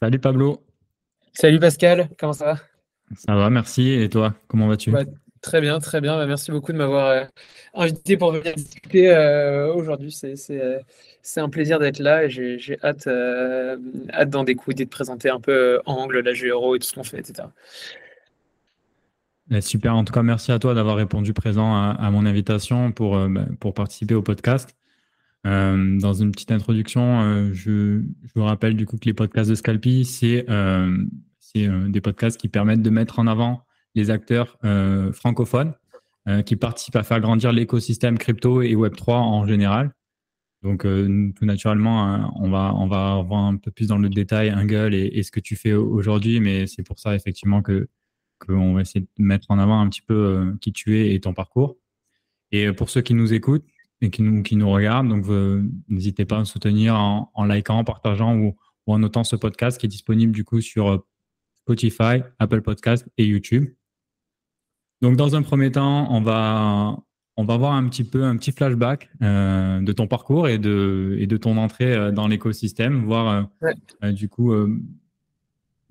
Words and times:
Salut 0.00 0.18
Pablo. 0.18 0.62
Salut 1.32 1.60
Pascal, 1.60 2.08
comment 2.18 2.32
ça 2.32 2.44
va? 2.44 2.56
Ça 3.16 3.34
va, 3.34 3.50
merci. 3.50 3.90
Et 3.92 4.08
toi, 4.08 4.34
comment 4.48 4.68
vas-tu? 4.68 4.90
Bah, 4.90 5.04
Très 5.40 5.60
bien, 5.60 5.80
très 5.80 6.00
bien. 6.00 6.16
Bah, 6.16 6.26
merci 6.26 6.50
beaucoup 6.50 6.72
de 6.72 6.78
m'avoir 6.78 7.06
euh, 7.08 7.24
invité 7.74 8.16
pour 8.16 8.32
venir 8.32 8.54
discuter 8.54 9.10
euh, 9.10 9.72
aujourd'hui. 9.74 10.12
C'est 10.12 11.40
un 11.40 11.48
plaisir 11.48 11.78
d'être 11.78 11.98
là 11.98 12.24
et 12.24 12.30
j'ai 12.30 12.78
hâte, 12.82 13.08
hâte 13.08 14.30
d'en 14.30 14.44
découvrir, 14.44 14.76
de 14.76 14.84
te 14.84 14.88
présenter 14.88 15.30
un 15.30 15.40
peu 15.40 15.80
Angle, 15.86 16.20
la 16.20 16.32
Euro 16.32 16.76
et 16.76 16.78
tout 16.78 16.86
ce 16.86 16.94
qu'on 16.94 17.04
fait, 17.04 17.18
etc. 17.18 17.48
Super, 19.60 19.94
en 19.94 20.04
tout 20.04 20.12
cas, 20.12 20.22
merci 20.22 20.52
à 20.52 20.58
toi 20.58 20.74
d'avoir 20.74 20.96
répondu 20.96 21.34
présent 21.34 21.74
à, 21.74 22.10
mon 22.10 22.24
invitation 22.24 22.92
pour, 22.92 23.16
euh, 23.16 23.28
bah, 23.28 23.44
pour 23.60 23.74
participer 23.74 24.14
au 24.14 24.22
podcast. 24.22 24.74
Euh, 25.46 25.98
dans 25.98 26.12
une 26.12 26.30
petite 26.30 26.52
introduction, 26.52 27.20
euh, 27.20 27.50
je, 27.52 28.02
vous 28.34 28.44
rappelle 28.44 28.76
du 28.76 28.86
coup 28.86 28.96
que 28.96 29.06
les 29.06 29.14
podcasts 29.14 29.50
de 29.50 29.54
Scalpi, 29.54 30.04
c'est 30.04 30.46
des 31.54 32.00
podcasts 32.00 32.40
qui 32.40 32.48
permettent 32.48 32.82
de 32.82 32.90
mettre 32.90 33.18
en 33.18 33.26
avant 33.26 33.64
les 33.94 34.10
acteurs 34.10 34.58
francophones 35.12 35.74
qui 36.46 36.56
participent 36.56 36.96
à 36.96 37.02
faire 37.02 37.20
grandir 37.20 37.52
l'écosystème 37.52 38.16
crypto 38.16 38.62
et 38.62 38.74
Web3 38.74 39.12
en 39.12 39.46
général. 39.46 39.92
Donc, 40.62 40.82
tout 40.82 41.44
naturellement, 41.44 42.32
on, 42.36 42.48
va, 42.48 42.72
on 42.74 42.86
voir 42.86 43.32
un 43.32 43.56
peu 43.56 43.70
plus 43.70 43.88
dans 43.88 43.98
le 43.98 44.08
détail 44.08 44.50
Angle 44.54 44.94
et, 44.94 45.10
et 45.12 45.22
ce 45.24 45.30
que 45.30 45.40
tu 45.40 45.56
fais 45.56 45.74
aujourd'hui, 45.74 46.40
mais 46.40 46.66
c'est 46.66 46.84
pour 46.84 46.98
ça 46.98 47.14
effectivement 47.14 47.60
que 47.60 47.86
on 48.48 48.74
va 48.74 48.80
essayer 48.82 49.00
de 49.00 49.08
mettre 49.18 49.50
en 49.50 49.58
avant 49.58 49.80
un 49.80 49.88
petit 49.88 50.02
peu 50.02 50.14
euh, 50.14 50.52
qui 50.60 50.72
tu 50.72 50.98
es 50.98 51.14
et 51.14 51.20
ton 51.20 51.34
parcours. 51.34 51.76
Et 52.50 52.66
euh, 52.66 52.72
pour 52.72 52.90
ceux 52.90 53.00
qui 53.00 53.14
nous 53.14 53.32
écoutent 53.32 53.66
et 54.02 54.10
qui 54.10 54.22
nous, 54.22 54.42
qui 54.42 54.56
nous 54.56 54.70
regardent, 54.70 55.08
donc 55.08 55.26
euh, 55.28 55.62
n'hésitez 55.88 56.24
pas 56.24 56.36
à 56.36 56.38
nous 56.40 56.44
soutenir 56.44 56.94
en, 56.96 57.30
en 57.34 57.44
likant, 57.44 57.78
en 57.78 57.84
partageant 57.84 58.36
ou, 58.36 58.56
en 58.86 58.98
notant 58.98 59.24
ce 59.24 59.36
podcast 59.36 59.78
qui 59.78 59.86
est 59.86 59.88
disponible 59.88 60.32
du 60.32 60.44
coup 60.44 60.60
sur 60.60 61.04
Spotify, 61.62 62.22
Apple 62.40 62.62
Podcast 62.62 63.08
et 63.16 63.24
YouTube. 63.24 63.72
Donc 65.00 65.16
dans 65.16 65.36
un 65.36 65.42
premier 65.42 65.70
temps, 65.70 66.12
on 66.12 66.20
va 66.20 66.98
on 67.36 67.44
va 67.44 67.56
voir 67.56 67.72
un 67.72 67.88
petit 67.88 68.04
peu 68.04 68.24
un 68.24 68.36
petit 68.36 68.52
flashback 68.52 69.08
de 69.20 69.92
ton 69.92 70.08
parcours 70.08 70.48
et 70.48 70.58
de 70.58 71.16
et 71.18 71.26
de 71.28 71.36
ton 71.36 71.56
entrée 71.58 72.12
dans 72.12 72.26
l'écosystème, 72.26 73.04
voir 73.04 73.48
du 74.02 74.28
coup 74.28 74.52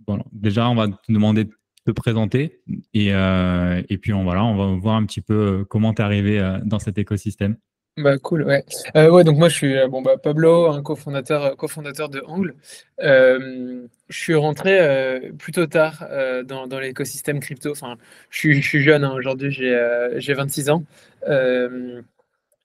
bon, 0.05 0.23
déjà 0.33 0.69
on 0.69 0.75
va 0.75 0.89
te 0.89 1.11
demander 1.11 1.47
te 1.85 1.91
présenter 1.91 2.61
et, 2.93 3.13
euh, 3.13 3.81
et 3.89 3.97
puis 3.97 4.13
on, 4.13 4.23
voilà, 4.23 4.43
on 4.43 4.55
va 4.55 4.79
voir 4.79 4.95
un 4.95 5.05
petit 5.05 5.21
peu 5.21 5.33
euh, 5.33 5.65
comment 5.65 5.93
tu 5.93 6.01
es 6.01 6.05
arrivé 6.05 6.39
euh, 6.39 6.59
dans 6.63 6.79
cet 6.79 6.97
écosystème. 6.97 7.57
Bah 7.97 8.17
cool, 8.17 8.43
ouais. 8.43 8.63
ouais, 8.95 9.23
donc 9.25 9.37
moi 9.37 9.49
je 9.49 9.55
suis 9.55 9.75
bon, 9.89 10.01
bah, 10.01 10.17
Pablo, 10.17 10.67
un 10.67 10.81
cofondateur, 10.81 11.57
cofondateur 11.57 12.07
de 12.09 12.21
Angle. 12.25 12.55
je 12.99 13.87
suis 14.09 14.33
rentré 14.33 15.29
plutôt 15.37 15.67
tard 15.67 16.07
dans, 16.45 16.67
dans 16.67 16.79
l'écosystème 16.79 17.39
crypto. 17.41 17.71
Enfin, 17.71 17.97
je 18.29 18.37
suis, 18.39 18.61
je 18.61 18.67
suis 18.67 18.81
jeune, 18.81 19.03
hein. 19.03 19.13
aujourd'hui 19.13 19.51
j'ai 19.51 20.33
26 20.33 20.69
ans. 20.69 20.83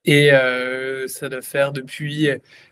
et 0.05 0.29
ça 1.07 1.29
doit 1.29 1.41
faire 1.41 1.73
depuis 1.73 2.29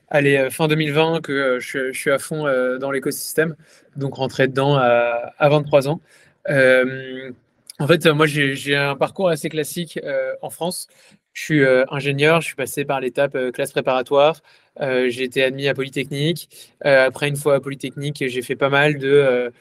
allez, 0.07 0.49
fin 0.49 0.67
2020 0.67 1.21
que 1.21 1.59
je, 1.59 1.91
je, 1.91 1.99
suis 1.99 2.11
à 2.11 2.19
fond 2.19 2.45
dans 2.79 2.91
l'écosystème. 2.91 3.55
Donc 3.97 4.15
rentré 4.15 4.47
dedans 4.47 4.75
à, 4.77 5.33
à 5.37 5.49
23 5.49 5.89
ans. 5.89 5.99
Euh, 6.49 7.31
en 7.79 7.87
fait, 7.87 8.05
moi, 8.07 8.25
j'ai 8.25 8.75
un 8.75 8.95
parcours 8.95 9.29
assez 9.29 9.49
classique 9.49 9.99
euh, 10.03 10.33
en 10.41 10.49
France. 10.49 10.87
Je 11.35 11.43
suis 11.43 11.63
euh, 11.63 11.83
ingénieur, 11.91 12.39
je 12.41 12.47
suis 12.47 12.55
passé 12.55 12.85
par 12.85 13.01
l'étape 13.01 13.37
classe 13.51 13.71
préparatoire. 13.73 14.41
j'ai 14.79 15.23
été 15.23 15.43
admis 15.43 15.67
à 15.67 15.73
Polytechnique. 15.73 16.49
après, 16.81 17.27
une 17.27 17.35
fois 17.35 17.55
à 17.55 17.59
Polytechnique, 17.59 18.23
j'ai 18.25 18.41
fait 18.41 18.55
pas 18.55 18.69
mal 18.69 18.97
de 18.97 19.51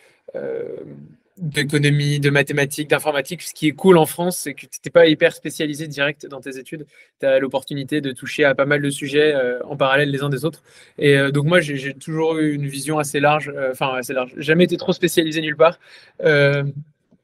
d'économie, 1.36 2.20
de 2.20 2.30
mathématiques, 2.30 2.88
d'informatique. 2.88 3.42
Ce 3.42 3.52
qui 3.52 3.66
est 3.66 3.72
cool 3.72 3.98
en 3.98 4.06
France, 4.06 4.36
c'est 4.36 4.54
que 4.54 4.66
tu 4.66 4.78
n'es 4.84 4.90
pas 4.92 5.08
hyper 5.08 5.34
spécialisé 5.34 5.88
direct 5.88 6.26
dans 6.26 6.40
tes 6.40 6.58
études. 6.58 6.86
Tu 7.18 7.26
as 7.26 7.40
l'opportunité 7.40 8.00
de 8.00 8.12
toucher 8.12 8.44
à 8.44 8.54
pas 8.54 8.66
mal 8.66 8.80
de 8.80 8.90
sujets 8.90 9.34
en 9.64 9.76
parallèle 9.76 10.10
les 10.10 10.22
uns 10.22 10.28
des 10.28 10.44
autres. 10.44 10.62
Et 10.96 11.16
donc 11.32 11.46
moi, 11.46 11.60
j'ai 11.60 11.92
toujours 11.94 12.38
eu 12.38 12.52
une 12.54 12.68
vision 12.68 13.00
assez 13.00 13.18
large, 13.18 13.52
enfin 13.72 13.94
assez 13.94 14.12
large. 14.12 14.32
Jamais 14.36 14.64
été 14.64 14.76
trop 14.76 14.92
spécialisé 14.92 15.40
nulle 15.40 15.56
part. 15.56 15.80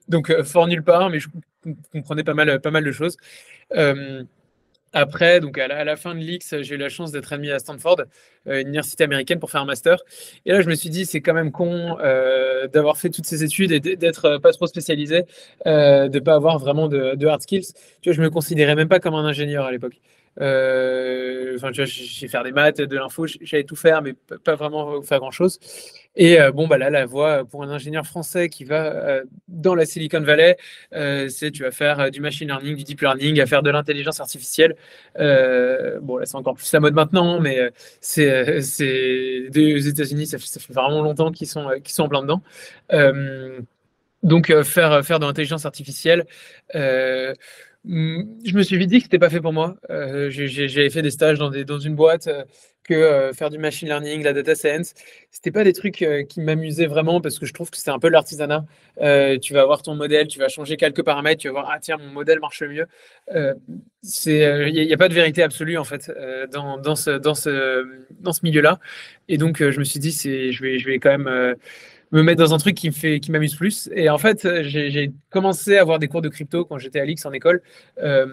donc 0.08 0.42
fort 0.42 0.66
nulle 0.66 0.82
part, 0.82 1.08
mais 1.08 1.20
je 1.20 1.28
comprenais 1.92 2.25
pas 2.25 2.34
mal, 2.34 2.60
pas 2.60 2.72
mal 2.72 2.82
de 2.84 2.92
choses. 2.92 3.16
Après, 4.92 5.38
donc 5.38 5.56
à 5.56 5.68
la, 5.68 5.96
fin 5.96 6.14
de 6.16 6.20
l'X, 6.20 6.62
j'ai 6.62 6.74
eu 6.74 6.78
la 6.78 6.88
chance 6.88 7.12
d'être 7.12 7.32
admis 7.32 7.50
à 7.50 7.60
Stanford, 7.60 8.02
euh, 8.48 8.60
une 8.60 8.68
université 8.68 9.04
américaine, 9.04 9.38
pour 9.38 9.50
faire 9.50 9.60
un 9.60 9.64
master. 9.64 9.98
Et 10.46 10.52
là, 10.52 10.62
je 10.62 10.68
me 10.68 10.74
suis 10.74 10.90
dit, 10.90 11.06
c'est 11.06 11.20
quand 11.20 11.34
même 11.34 11.52
con 11.52 11.96
euh, 12.00 12.66
d'avoir 12.66 12.96
fait 12.96 13.10
toutes 13.10 13.26
ces 13.26 13.44
études 13.44 13.70
et 13.70 13.78
d'être 13.80 14.24
euh, 14.24 14.38
pas 14.40 14.52
trop 14.52 14.66
spécialisé, 14.66 15.24
de 15.64 16.18
pas 16.18 16.34
avoir 16.34 16.58
vraiment 16.58 16.88
de, 16.88 17.14
de, 17.14 17.26
hard 17.26 17.42
skills. 17.42 17.72
Tu 18.02 18.10
vois, 18.10 18.16
je 18.16 18.22
me 18.22 18.30
considérais 18.30 18.74
même 18.74 18.88
pas 18.88 18.98
comme 18.98 19.14
un 19.14 19.24
ingénieur 19.24 19.64
à 19.64 19.70
l'époque. 19.70 20.00
Euh, 20.41 21.56
enfin, 21.56 21.70
j'ai 21.72 22.28
fait 22.28 22.42
des 22.44 22.52
maths, 22.52 22.80
de 22.80 22.96
l'info, 22.96 23.26
j'allais 23.26 23.64
tout 23.64 23.76
faire, 23.76 24.02
mais 24.02 24.14
pas 24.44 24.54
vraiment 24.54 25.02
faire 25.02 25.18
grand 25.18 25.30
chose. 25.30 25.58
Et 26.16 26.41
euh, 26.41 26.52
bon, 26.52 26.66
bah 26.66 26.78
là, 26.78 26.91
la 26.91 27.06
voie 27.06 27.44
pour 27.44 27.62
un 27.62 27.70
ingénieur 27.70 28.06
français 28.06 28.48
qui 28.48 28.64
va 28.64 28.86
euh, 28.86 29.24
dans 29.48 29.74
la 29.74 29.84
Silicon 29.86 30.20
Valley, 30.20 30.56
c'est 31.28 31.50
tu 31.52 31.62
vas 31.62 31.70
faire 31.70 32.10
du 32.10 32.20
machine 32.20 32.48
learning, 32.48 32.76
du 32.76 32.84
deep 32.84 33.00
learning, 33.00 33.40
à 33.40 33.46
faire 33.46 33.62
de 33.62 33.70
l'intelligence 33.70 34.20
artificielle. 34.20 34.76
bon, 35.16 36.16
là, 36.16 36.26
c'est 36.26 36.36
encore 36.36 36.54
plus 36.54 36.72
la 36.72 36.80
mode 36.80 36.94
maintenant, 36.94 37.40
mais 37.40 37.70
c'est 38.00 38.60
des 39.50 39.88
États-Unis, 39.88 40.26
ça, 40.26 40.38
fait 40.38 40.72
vraiment 40.72 41.02
longtemps 41.02 41.32
qu'ils 41.32 41.48
sont, 41.48 41.69
en 41.98 42.08
plein 42.08 42.22
dedans. 42.22 42.42
donc, 44.22 44.54
faire, 44.62 45.04
faire 45.04 45.19
de 45.19 45.26
l'intelligence 45.26 45.66
artificielle. 45.66 46.26
Mmh, 47.84 48.41
je 48.44 48.54
me 48.54 48.62
suis 48.62 48.76
vite 48.76 48.91
dit 48.91 48.98
que 48.98 49.04
c'était 49.04 49.18
pas 49.18 49.30
fait 49.30 49.41
pour 49.41 49.54
moi. 49.54 49.76
Euh, 49.88 50.28
J'avais 50.30 50.91
fait 50.91 51.00
des 51.00 51.10
stages 51.10 51.38
dans, 51.38 51.50
une 51.50 51.94
boîte 51.94 52.26
euh, 52.26 52.44
que 52.84 52.92
euh, 52.92 53.32
faire 53.32 53.48
du 53.48 53.56
machine 53.56 53.88
learning, 53.88 54.22
la 54.22 54.34
data 54.34 54.54
science. 54.54 54.92
C'était 55.30 55.50
pas 55.50 55.64
des 55.64 55.72
trucs 55.72 56.04
qui 56.28 56.40
m'amusaient 56.40 56.86
vraiment 56.86 57.22
parce 57.22 57.38
que 57.38 57.46
je 57.46 57.54
trouve 57.54 57.70
que 57.70 57.78
c'est 57.78 57.90
un 57.90 57.98
peu 57.98 58.10
l'artisanat. 58.10 58.66
tu 59.40 59.54
vas 59.54 59.62
avoir 59.62 59.80
ton 59.82 59.94
modèle, 59.94 60.28
tu 60.28 60.38
vas 60.38 60.48
changer 60.48 60.76
quelques 60.76 61.02
paramètres, 61.02 61.40
tu 61.40 61.48
vas 61.48 61.52
voir 61.52 61.70
ah 61.72 61.78
tiens 61.80 61.96
mon 61.96 62.08
modèle 62.12 62.38
marche 62.40 62.62
mieux. 62.62 62.86
Il 63.32 64.72
n'y 64.72 64.92
a, 64.92 64.96
pas 64.98 65.08
de 65.08 65.14
vérité 65.14 65.42
absolue 65.42 65.78
en 65.78 65.84
fait 65.84 66.12
dans, 66.52 66.96
ce, 66.96 67.19
ce 67.22 68.40
milieu-là. 68.42 68.78
Et 69.28 69.38
donc 69.38 69.58
je 69.58 69.78
me 69.78 69.84
suis 69.84 70.00
dit 70.00 70.10
je 70.12 70.86
vais 70.86 70.98
quand 70.98 71.16
même 71.16 71.56
me 72.12 72.22
mettre 72.22 72.43
dans 72.43 72.54
un 72.54 72.59
truc 72.59 72.76
qui 72.76 72.88
me 72.88 72.94
fait, 72.94 73.21
qui 73.21 73.31
m'amuse 73.31 73.54
plus. 73.54 73.88
Et 73.94 74.09
en 74.09 74.19
fait, 74.19 74.47
j'ai 74.62 75.12
commencé 75.31 75.76
à 75.76 75.82
avoir 75.82 75.98
des 75.98 76.09
cours 76.09 76.22
de 76.22 76.28
crypto 76.28 76.65
quand 76.65 76.78
j'étais 76.78 77.00
à 77.00 77.04
l'X 77.04 77.25
en 77.25 77.32
école, 77.32 77.62
euh, 78.03 78.26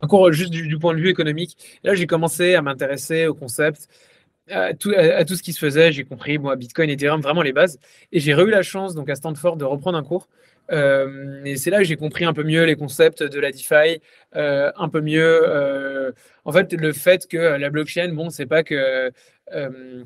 un 0.00 0.06
cours 0.06 0.32
juste 0.32 0.50
du, 0.50 0.78
point 0.78 0.94
de 0.94 1.00
vue 1.00 1.08
économique. 1.08 1.56
Là, 1.84 1.94
j'ai 1.94 2.06
commencé 2.06 2.54
à 2.54 2.62
m'intéresser 2.62 3.26
au 3.26 3.34
concept, 3.34 3.88
à 4.50 4.74
tout, 4.74 4.92
à, 4.96 5.24
tout, 5.24 5.36
ce 5.36 5.42
qui 5.42 5.52
se 5.52 5.60
faisait. 5.60 5.92
J'ai 5.92 6.04
compris, 6.04 6.38
moi, 6.38 6.56
Bitcoin, 6.56 6.90
Ethereum, 6.90 7.20
vraiment 7.20 7.42
les 7.42 7.52
bases. 7.52 7.78
Et 8.12 8.20
j'ai 8.20 8.32
eu 8.32 8.50
la 8.50 8.62
chance, 8.62 8.94
donc 8.94 9.08
à 9.08 9.14
Stanford, 9.14 9.56
de 9.56 9.64
reprendre 9.64 9.96
un 9.96 10.02
cours. 10.02 10.28
Euh, 10.72 11.42
et 11.44 11.56
c'est 11.56 11.70
là 11.70 11.78
que 11.78 11.84
j'ai 11.84 11.96
compris 11.96 12.24
un 12.24 12.32
peu 12.32 12.44
mieux 12.44 12.64
les 12.64 12.76
concepts 12.76 13.22
de 13.22 13.40
la 13.40 13.50
DeFi, 13.50 14.00
euh, 14.36 14.70
un 14.76 14.88
peu 14.88 15.00
mieux, 15.00 15.40
euh, 15.48 16.12
en 16.44 16.52
fait, 16.52 16.72
le 16.72 16.92
fait 16.92 17.26
que 17.26 17.36
la 17.36 17.70
blockchain, 17.70 18.12
bon, 18.12 18.30
c'est 18.30 18.46
pas 18.46 18.62
que 18.62 19.10
euh, 19.52 20.04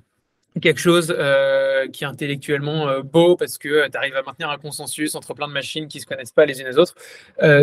quelque 0.60 0.80
chose 0.80 1.14
euh, 1.16 1.88
qui 1.88 2.04
est 2.04 2.06
intellectuellement 2.06 2.88
euh, 2.88 3.02
beau 3.02 3.36
parce 3.36 3.58
que 3.58 3.68
euh, 3.68 3.88
tu 3.90 3.96
arrives 3.96 4.16
à 4.16 4.22
maintenir 4.22 4.50
un 4.50 4.58
consensus 4.58 5.14
entre 5.14 5.34
plein 5.34 5.48
de 5.48 5.52
machines 5.52 5.88
qui 5.88 5.98
ne 5.98 6.02
se 6.02 6.06
connaissent 6.06 6.32
pas 6.32 6.46
les 6.46 6.60
unes 6.60 6.66
les 6.66 6.78
autres. 6.78 6.94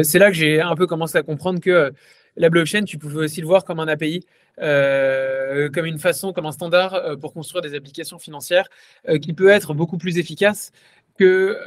c'est 0.04 0.20
là 0.20 0.28
que 0.28 0.36
j'ai 0.36 0.62
un 0.62 0.76
peu 0.76 0.88
commencé 0.88 1.18
à 1.18 1.24
comprendre 1.24 1.60
que 1.60 1.92
la 2.38 2.50
blockchain, 2.50 2.84
tu 2.84 2.98
pouvais 2.98 3.26
aussi 3.26 3.42
le 3.42 3.48
voir 3.48 3.66
comme 3.66 3.80
un 3.80 3.88
API, 3.88 4.26
comme 4.58 5.86
une 5.86 6.00
façon, 6.00 6.32
comme 6.34 6.46
un 6.46 6.52
standard 6.52 7.18
pour 7.20 7.34
construire 7.34 7.62
des 7.62 7.76
applications 7.76 8.20
financières 8.20 8.70
qui 9.22 9.34
peut 9.34 9.50
être 9.50 9.74
beaucoup 9.74 9.98
plus 9.98 10.18
efficace 10.18 10.72
que 11.18 11.58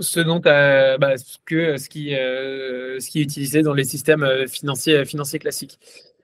ce 0.00 0.20
dont 0.20 0.38
bah, 0.38 1.14
que 1.44 1.76
ce 1.76 1.88
qui, 1.88 2.10
ce 2.10 3.10
qui 3.10 3.20
est 3.20 3.22
utilisé 3.22 3.62
dans 3.62 3.74
les 3.74 3.84
systèmes 3.84 4.46
financiers, 4.48 5.04
financiers 5.04 5.38
classiques. 5.38 5.78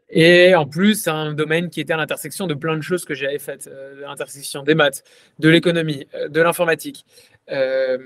Et 0.08 0.54
en 0.54 0.66
plus, 0.66 1.02
c'est 1.02 1.10
un 1.10 1.32
domaine 1.32 1.68
qui 1.68 1.80
était 1.80 1.92
à 1.92 1.96
l'intersection 1.96 2.46
de 2.46 2.54
plein 2.54 2.76
de 2.76 2.80
choses 2.82 3.04
que 3.04 3.14
j'avais 3.14 3.38
faites, 3.40 3.66
euh, 3.66 4.00
l'intersection 4.00 4.62
des 4.62 4.74
maths, 4.74 5.02
de 5.40 5.48
l'économie, 5.48 6.06
euh, 6.14 6.28
de 6.28 6.40
l'informatique, 6.40 7.04
euh, 7.50 7.98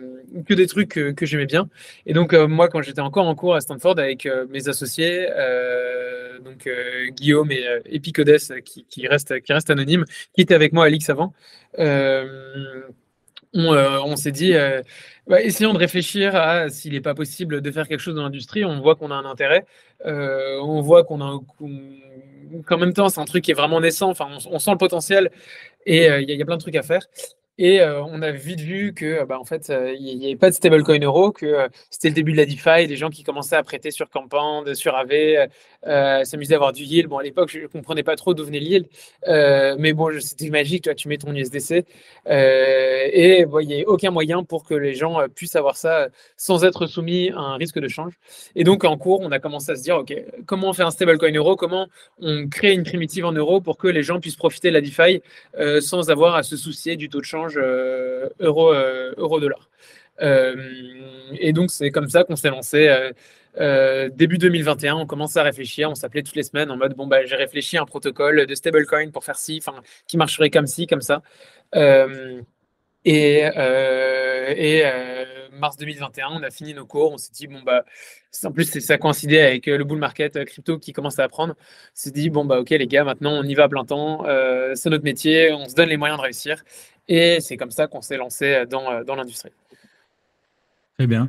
que 0.46 0.54
des 0.54 0.66
trucs 0.66 0.88
que, 0.88 1.26
j'aimais 1.26 1.46
bien. 1.46 1.68
Et 2.06 2.14
donc, 2.14 2.32
moi, 2.32 2.68
quand 2.68 2.80
j'étais 2.82 3.00
encore 3.00 3.26
en 3.26 3.34
cours 3.34 3.54
à 3.54 3.60
Stanford 3.60 3.98
avec 3.98 4.28
mes 4.50 4.68
associés, 4.68 5.28
donc 6.44 6.68
Guillaume 7.12 7.50
et 7.50 7.64
Epicodes, 7.86 8.38
qui, 8.64 8.84
qui, 8.84 9.06
reste, 9.06 9.40
qui 9.40 9.52
reste 9.52 9.70
anonyme, 9.70 10.04
qui 10.34 10.42
était 10.42 10.54
avec 10.54 10.72
moi 10.72 10.84
à 10.86 10.88
l'X 10.88 11.08
avant, 11.08 11.32
on, 13.54 14.16
s'est 14.16 14.32
dit, 14.32 14.54
bah, 15.26 15.40
essayons 15.42 15.72
de 15.72 15.78
réfléchir 15.78 16.36
à 16.36 16.68
s'il 16.68 16.92
n'est 16.92 17.00
pas 17.00 17.14
possible 17.14 17.60
de 17.60 17.70
faire 17.70 17.88
quelque 17.88 18.00
chose 18.00 18.14
dans 18.14 18.22
l'industrie. 18.22 18.64
On 18.64 18.80
voit 18.80 18.96
qu'on 18.96 19.10
a 19.10 19.14
un 19.14 19.24
intérêt, 19.24 19.66
on 20.04 20.80
voit 20.80 21.04
qu'on 21.04 21.20
a, 21.20 21.38
qu'en 22.66 22.78
même 22.78 22.92
temps, 22.92 23.08
c'est 23.08 23.20
un 23.20 23.24
truc 23.24 23.44
qui 23.44 23.50
est 23.50 23.54
vraiment 23.54 23.80
naissant. 23.80 24.10
Enfin, 24.10 24.28
on, 24.50 24.58
sent 24.58 24.70
le 24.72 24.78
potentiel 24.78 25.30
et 25.86 26.06
il 26.06 26.30
y, 26.30 26.42
a 26.42 26.44
plein 26.44 26.56
de 26.56 26.62
trucs 26.62 26.76
à 26.76 26.82
faire. 26.82 27.02
Et 27.58 27.82
on 27.82 28.22
a 28.22 28.30
vite 28.30 28.60
vu 28.60 28.94
que, 28.94 29.24
bah, 29.24 29.38
en 29.38 29.44
fait, 29.44 29.72
il 29.98 30.18
n'y 30.18 30.26
avait 30.26 30.36
pas 30.36 30.50
de 30.50 30.54
stablecoin 30.54 31.00
euro, 31.00 31.32
que 31.32 31.68
c'était 31.90 32.08
le 32.08 32.14
début 32.14 32.32
de 32.32 32.38
la 32.38 32.46
DeFi, 32.46 32.86
des 32.86 32.96
gens 32.96 33.10
qui 33.10 33.22
commençaient 33.24 33.56
à 33.56 33.62
prêter 33.62 33.90
sur 33.90 34.08
Campand, 34.08 34.74
sur 34.74 34.96
AV, 34.96 35.48
s'amuser 35.82 36.54
à 36.54 36.56
avoir 36.56 36.72
du 36.72 36.82
yield. 36.82 37.08
Bon, 37.08 37.18
à 37.18 37.22
l'époque, 37.22 37.50
je 37.50 37.60
ne 37.60 37.66
comprenais 37.66 38.02
pas 38.02 38.16
trop 38.16 38.34
d'où 38.34 38.44
venait 38.44 38.60
le 38.60 38.66
yield, 38.66 38.86
mais 39.78 39.92
bon, 39.92 40.10
c'était 40.20 40.50
magique, 40.50 40.84
toi, 40.84 40.94
tu 40.94 41.08
mets 41.08 41.18
ton 41.18 41.34
USDC. 41.34 41.84
et 42.26 43.44
il 43.46 43.66
n'y 43.66 43.74
avait 43.74 43.84
aucun 43.86 44.10
moyen 44.10 44.44
pour 44.44 44.64
que 44.64 44.74
les 44.74 44.94
gens 44.94 45.18
puissent 45.34 45.56
avoir 45.56 45.76
ça 45.76 46.08
sans 46.36 46.64
être 46.64 46.86
soumis 46.86 47.30
à 47.30 47.40
un 47.40 47.56
risque 47.56 47.78
de 47.78 47.88
change. 47.88 48.14
Et 48.54 48.64
donc, 48.64 48.84
en 48.84 48.96
cours, 48.96 49.20
on 49.20 49.32
a 49.32 49.38
commencé 49.38 49.72
à 49.72 49.76
se 49.76 49.82
dire, 49.82 49.96
OK, 49.96 50.14
comment 50.46 50.70
on 50.70 50.72
fait 50.72 50.82
un 50.82 50.90
stablecoin 50.90 51.32
euro? 51.32 51.56
Comment 51.56 51.88
on 52.20 52.48
crée 52.48 52.72
une 52.72 52.84
primitive 52.84 53.24
en 53.24 53.32
euros 53.32 53.60
pour 53.60 53.78
que 53.78 53.88
les 53.88 54.02
gens 54.02 54.20
puissent 54.20 54.36
profiter 54.36 54.68
de 54.68 54.74
la 54.74 54.80
DeFi 54.80 55.22
sans 55.80 56.10
avoir 56.10 56.34
à 56.34 56.42
se 56.42 56.56
soucier 56.56 56.96
du 56.96 57.08
taux 57.08 57.20
de 57.20 57.24
change 57.24 57.58
euh, 57.58 58.28
euro, 58.40 58.72
euh, 58.72 59.12
euro 59.16 59.40
dollar. 59.40 59.68
Euh, 60.22 60.54
et 61.38 61.52
donc 61.52 61.70
c'est 61.70 61.90
comme 61.90 62.08
ça 62.08 62.24
qu'on 62.24 62.36
s'est 62.36 62.50
lancé. 62.50 63.10
Début 63.56 64.38
2021, 64.38 64.94
on 64.96 65.06
commençait 65.06 65.40
à 65.40 65.42
réfléchir, 65.42 65.90
on 65.90 65.94
s'appelait 65.94 66.22
toutes 66.22 66.36
les 66.36 66.42
semaines 66.42 66.70
en 66.70 66.76
mode 66.76 66.94
bon 66.94 67.06
bah 67.06 67.24
j'ai 67.24 67.36
réfléchi 67.36 67.76
à 67.76 67.82
un 67.82 67.84
protocole 67.84 68.46
de 68.46 68.54
stablecoin 68.54 69.10
pour 69.10 69.24
faire 69.24 69.36
ci, 69.36 69.60
qui 70.06 70.16
marcherait 70.16 70.50
comme 70.50 70.66
ci, 70.66 70.86
comme 70.86 71.00
ça. 71.00 71.22
et, 73.04 73.40
et 74.56 74.84
mars 75.52 75.76
2021, 75.76 76.28
on 76.30 76.42
a 76.42 76.50
fini 76.50 76.74
nos 76.74 76.86
cours, 76.86 77.12
on 77.12 77.18
s'est 77.18 77.32
dit 77.32 77.46
bon 77.46 77.60
bah 77.62 77.84
en 78.44 78.52
plus 78.52 78.78
ça 78.78 78.98
coïncidait 78.98 79.42
avec 79.42 79.66
le 79.66 79.82
bull 79.84 79.98
market 79.98 80.44
crypto 80.44 80.78
qui 80.78 80.92
commençait 80.92 81.22
à 81.22 81.28
prendre. 81.28 81.54
On 81.58 81.94
s'est 81.94 82.12
dit 82.12 82.30
bon 82.30 82.44
bah 82.44 82.60
ok 82.60 82.70
les 82.70 82.86
gars, 82.86 83.04
maintenant 83.04 83.32
on 83.32 83.42
y 83.42 83.54
va 83.54 83.64
à 83.64 83.68
plein 83.68 83.84
temps, 83.84 84.24
c'est 84.74 84.90
notre 84.90 85.04
métier, 85.04 85.52
on 85.52 85.68
se 85.68 85.74
donne 85.74 85.88
les 85.88 85.96
moyens 85.96 86.18
de 86.18 86.22
réussir. 86.22 86.62
Et 87.08 87.40
c'est 87.40 87.56
comme 87.56 87.72
ça 87.72 87.88
qu'on 87.88 88.02
s'est 88.02 88.16
lancé 88.16 88.64
dans, 88.70 89.02
dans 89.02 89.16
l'industrie. 89.16 89.50
Très 90.96 91.08
bien. 91.08 91.28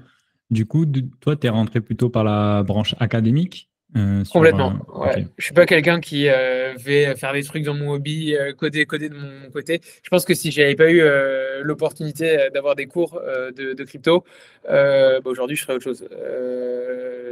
Du 0.51 0.65
coup, 0.65 0.85
toi, 1.21 1.35
tu 1.35 1.47
es 1.47 1.49
rentré 1.49 1.81
plutôt 1.81 2.09
par 2.09 2.23
la 2.23 2.63
branche 2.63 2.93
académique 2.99 3.69
euh, 3.97 4.23
Complètement. 4.31 4.73
Euh, 4.95 4.99
ouais. 4.99 5.27
Je 5.37 5.45
suis 5.45 5.53
pas 5.53 5.65
quelqu'un 5.65 5.99
qui 5.99 6.29
euh, 6.29 6.73
va 6.77 7.15
faire 7.15 7.33
des 7.33 7.43
trucs 7.43 7.63
dans 7.63 7.73
mon 7.73 7.91
hobby, 7.91 8.35
coder, 8.57 8.85
coder 8.85 9.09
de 9.09 9.15
mon 9.15 9.49
côté. 9.51 9.81
Je 10.03 10.09
pense 10.09 10.23
que 10.23 10.33
si 10.33 10.51
j'avais 10.51 10.75
pas 10.75 10.89
eu 10.91 11.01
l'opportunité 11.61 12.49
d'avoir 12.53 12.75
des 12.75 12.85
cours 12.85 13.19
de, 13.55 13.83
crypto, 13.83 14.23
bah, 14.67 15.19
aujourd'hui 15.25 15.55
je 15.55 15.63
ferais 15.63 15.75
autre 15.75 15.83
chose. 15.83 16.05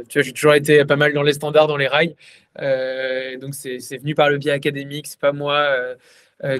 tu 0.08 0.18
vois, 0.18 0.22
j'ai 0.22 0.32
toujours 0.32 0.54
été 0.54 0.84
pas 0.84 0.96
mal 0.96 1.12
dans 1.12 1.22
les 1.22 1.34
standards, 1.34 1.66
dans 1.66 1.78
les 1.78 1.88
rails. 1.88 2.14
donc 3.40 3.54
c'est 3.54 3.98
venu 3.98 4.14
par 4.14 4.28
le 4.28 4.38
biais 4.38 4.52
académique. 4.52 5.06
C'est 5.06 5.20
pas 5.20 5.32
moi 5.32 5.54
euh, 5.54 5.94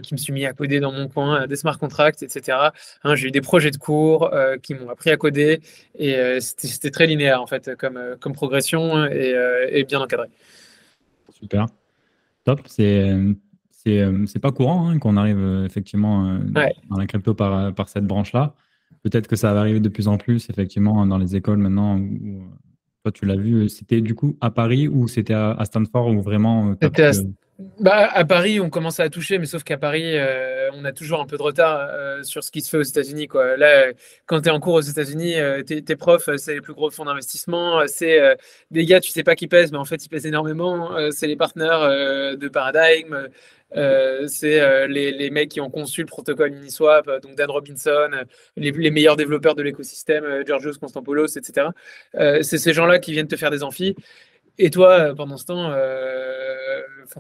qui 0.03 0.15
me 0.15 0.19
suis 0.19 0.33
mis 0.33 0.47
à 0.47 0.53
coder 0.53 0.81
dans 0.81 0.93
mon 0.93 1.09
coin, 1.09 1.47
des 1.47 1.57
smart 1.57 1.79
contracts, 1.79 2.23
etc. 2.23 2.59
Hein, 3.05 3.15
j'ai 3.15 3.29
eu 3.29 3.31
des 3.31 3.41
projets 3.41 3.71
de 3.71 3.77
cours 3.77 4.33
euh, 4.33 4.57
qui 4.57 4.75
m'ont 4.75 4.91
appris 4.91 5.11
à 5.11 5.17
coder 5.17 5.61
et 5.99 6.17
euh, 6.17 6.39
c'était 6.41 6.91
très 6.91 7.07
linéaire 7.07 7.41
en 7.41 7.47
fait 7.47 7.75
comme, 7.77 7.99
comme 8.21 8.33
progression 8.33 9.07
et, 9.07 9.85
bien 9.85 10.01
encadré. 10.01 10.29
Super, 11.33 11.67
top. 12.45 12.61
C'est 12.67 13.17
c'est 14.27 14.39
pas 14.41 14.53
courant 14.53 14.91
hein, 14.91 14.99
qu'on 14.99 15.17
arrive 15.17 15.65
effectivement 15.65 16.39
dans 16.91 16.99
la 16.99 17.07
crypto 17.07 17.33
par, 17.33 17.75
par 17.75 17.89
cette 17.89 18.05
branche-là. 18.05 18.55
Peut-être 19.03 19.27
que 19.27 19.37
ça 19.37 19.55
va 19.55 19.61
arriver 19.61 19.81
de 19.81 19.89
plus 19.89 20.07
en 20.07 20.19
plus 20.19 20.51
effectivement 20.51 21.07
dans 21.07 21.17
les 21.17 21.35
écoles 21.35 21.57
maintenant. 21.57 21.99
toi, 23.03 23.13
tu 23.13 23.25
l'as 23.25 23.37
vu, 23.37 23.71
c'était 23.71 24.03
du 24.03 24.15
coup 24.15 24.37
à 24.43 24.51
Paris 24.51 24.87
ou 24.87 25.09
c'était 25.09 25.33
à, 25.33 25.65
Stanford 25.65 26.09
ou 26.09 26.21
vraiment 26.21 26.75
bah, 27.79 28.09
à 28.13 28.25
Paris, 28.25 28.59
on 28.61 28.71
commence 28.71 29.01
à 29.01 29.11
toucher, 29.11 29.39
mais 29.39 29.47
sauf 29.47 29.65
qu'à 29.65 29.77
Paris, 29.77 30.17
euh, 30.17 30.71
on 30.73 30.85
a 30.85 30.93
toujours 30.93 31.21
un 31.21 31.27
peu 31.27 31.37
de 31.37 31.43
retard 31.43 31.89
euh, 31.91 32.23
sur 32.23 32.43
ce 32.43 32.51
qui 32.51 32.63
se 32.63 32.71
fait 32.71 32.79
aux 32.79 32.83
États-Unis. 32.83 33.29
Quoi. 33.29 33.57
Là, 33.59 33.93
quand 34.27 34.41
tu 34.41 34.49
es 34.49 34.53
en 34.53 34.61
cours 34.61 34.75
aux 34.75 34.81
États-Unis, 34.81 35.39
euh, 35.39 35.63
tes, 35.63 35.97
profs, 35.97 36.31
c'est 36.37 36.55
les 36.55 36.61
plus 36.63 36.73
gros 36.73 36.91
fonds 36.91 37.05
d'investissement. 37.05 37.83
C'est 37.87 38.19
des 38.71 38.87
gars, 38.87 39.01
tu 39.01 39.11
sais 39.11 39.23
pas 39.23 39.35
qui 39.35 39.47
pèsent, 39.47 39.73
mais 39.73 39.79
en 39.79 39.85
fait, 39.85 40.05
ils 40.05 40.09
pèsent 40.09 40.27
énormément. 40.27 40.91
c'est 41.11 41.27
les 41.27 41.37
partenaires 41.37 41.81
de 42.37 42.49
Paradigm. 42.49 43.29
c'est 44.27 44.89
les, 44.89 45.31
mecs 45.31 45.51
qui 45.51 45.61
ont 45.61 45.71
conçu 45.71 46.01
le 46.01 46.07
protocole 46.07 46.53
Uniswap, 46.55 47.11
donc 47.23 47.37
Dan 47.37 47.51
Robinson, 47.51 48.11
les, 48.57 48.71
les 48.71 48.91
meilleurs 48.91 49.17
développeurs 49.17 49.55
de 49.55 49.63
l'écosystème, 49.63 50.45
Georgios 50.47 50.75
Constantopoulos, 50.81 51.37
etc. 51.37 51.69
c'est 52.15 52.59
ces 52.59 52.73
gens-là 52.73 52.99
qui 52.99 53.13
viennent 53.13 53.29
te 53.29 53.37
faire 53.37 53.51
des 53.51 53.63
amphis. 53.63 53.97
Et 54.63 54.69
toi, 54.69 55.15
pendant 55.15 55.39
ce 55.39 55.47
temps, 55.47 55.73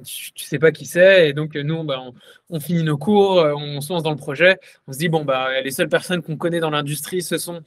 tu, 0.05 0.33
ne 0.37 0.41
sais 0.47 0.59
pas 0.59 0.73
qui 0.73 0.85
c'est. 0.85 1.31
Et 1.31 1.33
donc, 1.33 1.55
nous, 1.55 1.85
bah, 1.85 2.03
on, 2.51 2.61
finit 2.61 2.83
nos 2.83 2.99
cours, 2.99 3.41
euh, 3.41 3.55
on 3.55 3.81
se 3.81 3.91
lance 3.91 4.03
dans 4.03 4.11
le 4.11 4.17
projet. 4.17 4.59
On 4.87 4.93
se 4.93 4.99
dit, 4.99 5.09
bon, 5.09 5.25
bah, 5.25 5.61
les 5.63 5.71
seules 5.71 5.89
personnes 5.89 6.21
qu'on 6.21 6.37
connaît 6.37 6.61
dans 6.61 6.69
l'industrie, 6.69 7.23
ce 7.23 7.39
sont 7.39 7.63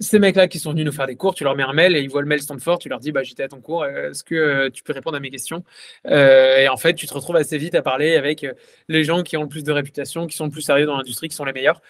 ces 0.00 0.18
mecs-là 0.18 0.48
qui 0.48 0.58
sont 0.58 0.72
venus 0.72 0.84
nous 0.84 0.92
faire 0.92 1.06
des 1.06 1.14
cours. 1.14 1.36
Tu 1.36 1.44
leur 1.44 1.54
mets 1.54 1.62
un 1.62 1.72
mail 1.72 1.94
et 1.94 2.00
ils 2.00 2.10
voient 2.10 2.22
le 2.22 2.26
mail 2.26 2.42
Stanford. 2.42 2.80
Tu 2.80 2.88
leur 2.88 2.98
dis, 2.98 3.12
bah, 3.12 3.22
j'étais 3.22 3.44
à 3.44 3.48
ton 3.48 3.60
cours. 3.60 3.86
Est-ce 3.86 4.24
que 4.24 4.34
euh, 4.34 4.70
tu 4.70 4.82
peux 4.82 4.92
répondre 4.92 5.16
à 5.16 5.20
mes 5.20 5.30
questions? 5.30 5.62
Euh, 6.08 6.58
Et 6.58 6.68
en 6.68 6.76
fait, 6.76 6.94
tu 6.94 7.06
te 7.06 7.14
retrouves 7.14 7.36
assez 7.36 7.58
vite 7.58 7.76
à 7.76 7.82
parler 7.82 8.16
avec 8.16 8.44
les 8.88 9.04
gens 9.04 9.22
qui 9.22 9.36
ont 9.36 9.42
le 9.42 9.48
plus 9.48 9.62
de 9.62 9.70
réputation, 9.70 10.26
qui 10.26 10.36
sont 10.36 10.46
le 10.46 10.50
plus 10.50 10.62
sérieux 10.62 10.86
dans 10.86 10.96
l'industrie, 10.96 11.28
qui 11.28 11.36
sont 11.36 11.44
les 11.44 11.52
meilleurs. 11.52 11.80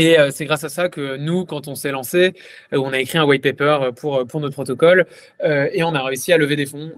Et 0.00 0.18
euh, 0.18 0.30
c'est 0.30 0.46
grâce 0.46 0.64
à 0.64 0.70
ça 0.70 0.88
que 0.88 1.18
nous, 1.18 1.44
quand 1.44 1.68
on 1.68 1.74
s'est 1.74 1.90
lancé, 1.90 2.32
euh, 2.72 2.78
on 2.78 2.90
a 2.94 2.98
écrit 2.98 3.18
un 3.18 3.24
white 3.24 3.42
paper 3.42 3.90
pour, 3.94 4.26
pour 4.26 4.40
notre 4.40 4.54
protocole 4.54 5.04
et 5.42 5.82
on 5.82 5.94
a 5.94 6.02
réussi 6.02 6.32
à 6.32 6.38
lever 6.38 6.56
des 6.56 6.64
fonds 6.64 6.90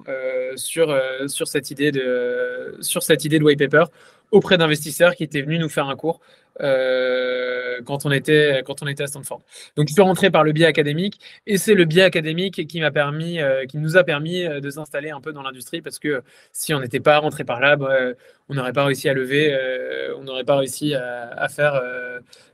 sur 0.57 1.49
cette 1.49 1.71
idée 1.73 1.91
de 1.91 3.45
white 3.45 3.59
paper 3.59 3.85
auprès 4.33 4.59
d'investisseurs 4.59 5.15
qui 5.15 5.23
étaient 5.23 5.43
venus 5.43 5.61
nous 5.61 5.69
faire 5.69 5.89
un 5.89 5.95
cours 5.95 6.21
euh, 6.61 7.81
quand, 7.85 8.05
on 8.05 8.11
était, 8.11 8.63
quand 8.67 8.83
on 8.83 8.87
était 8.87 9.05
à 9.05 9.07
Stanford. 9.07 9.43
Donc, 9.77 9.89
je 9.89 9.93
suis 9.93 10.03
rentré 10.03 10.31
par 10.31 10.43
le 10.43 10.53
biais 10.53 10.67
académique 10.67 11.19
et 11.47 11.59
c'est 11.59 11.75
le 11.75 11.85
biais 11.85 12.03
académique 12.03 12.67
qui, 12.67 12.81
m'a 12.81 12.91
permis, 12.91 13.41
euh, 13.41 13.67
qui 13.67 13.79
nous 13.79 13.97
a 13.97 14.05
permis 14.05 14.45
euh, 14.45 14.61
de 14.61 14.71
s'installer 14.71 15.11
un 15.11 15.21
peu 15.21 15.33
dans 15.33 15.43
l'industrie 15.43 15.83
parce 15.83 15.99
que 15.99 16.23
si 16.53 16.75
on 16.75 16.81
n'était 16.81 17.01
pas 17.01 17.19
rentré 17.19 17.45
par 17.45 17.61
là, 17.61 17.77
bah, 17.77 17.95
on 18.49 18.55
n'aurait 18.55 18.73
pas 18.73 18.85
réussi 18.85 19.09
à 19.09 19.15
lever, 19.15 19.57
on 20.19 20.25
n'aurait 20.25 20.45
pas 20.45 20.57
réussi 20.57 20.95
à, 20.95 21.49
faire, 21.49 21.81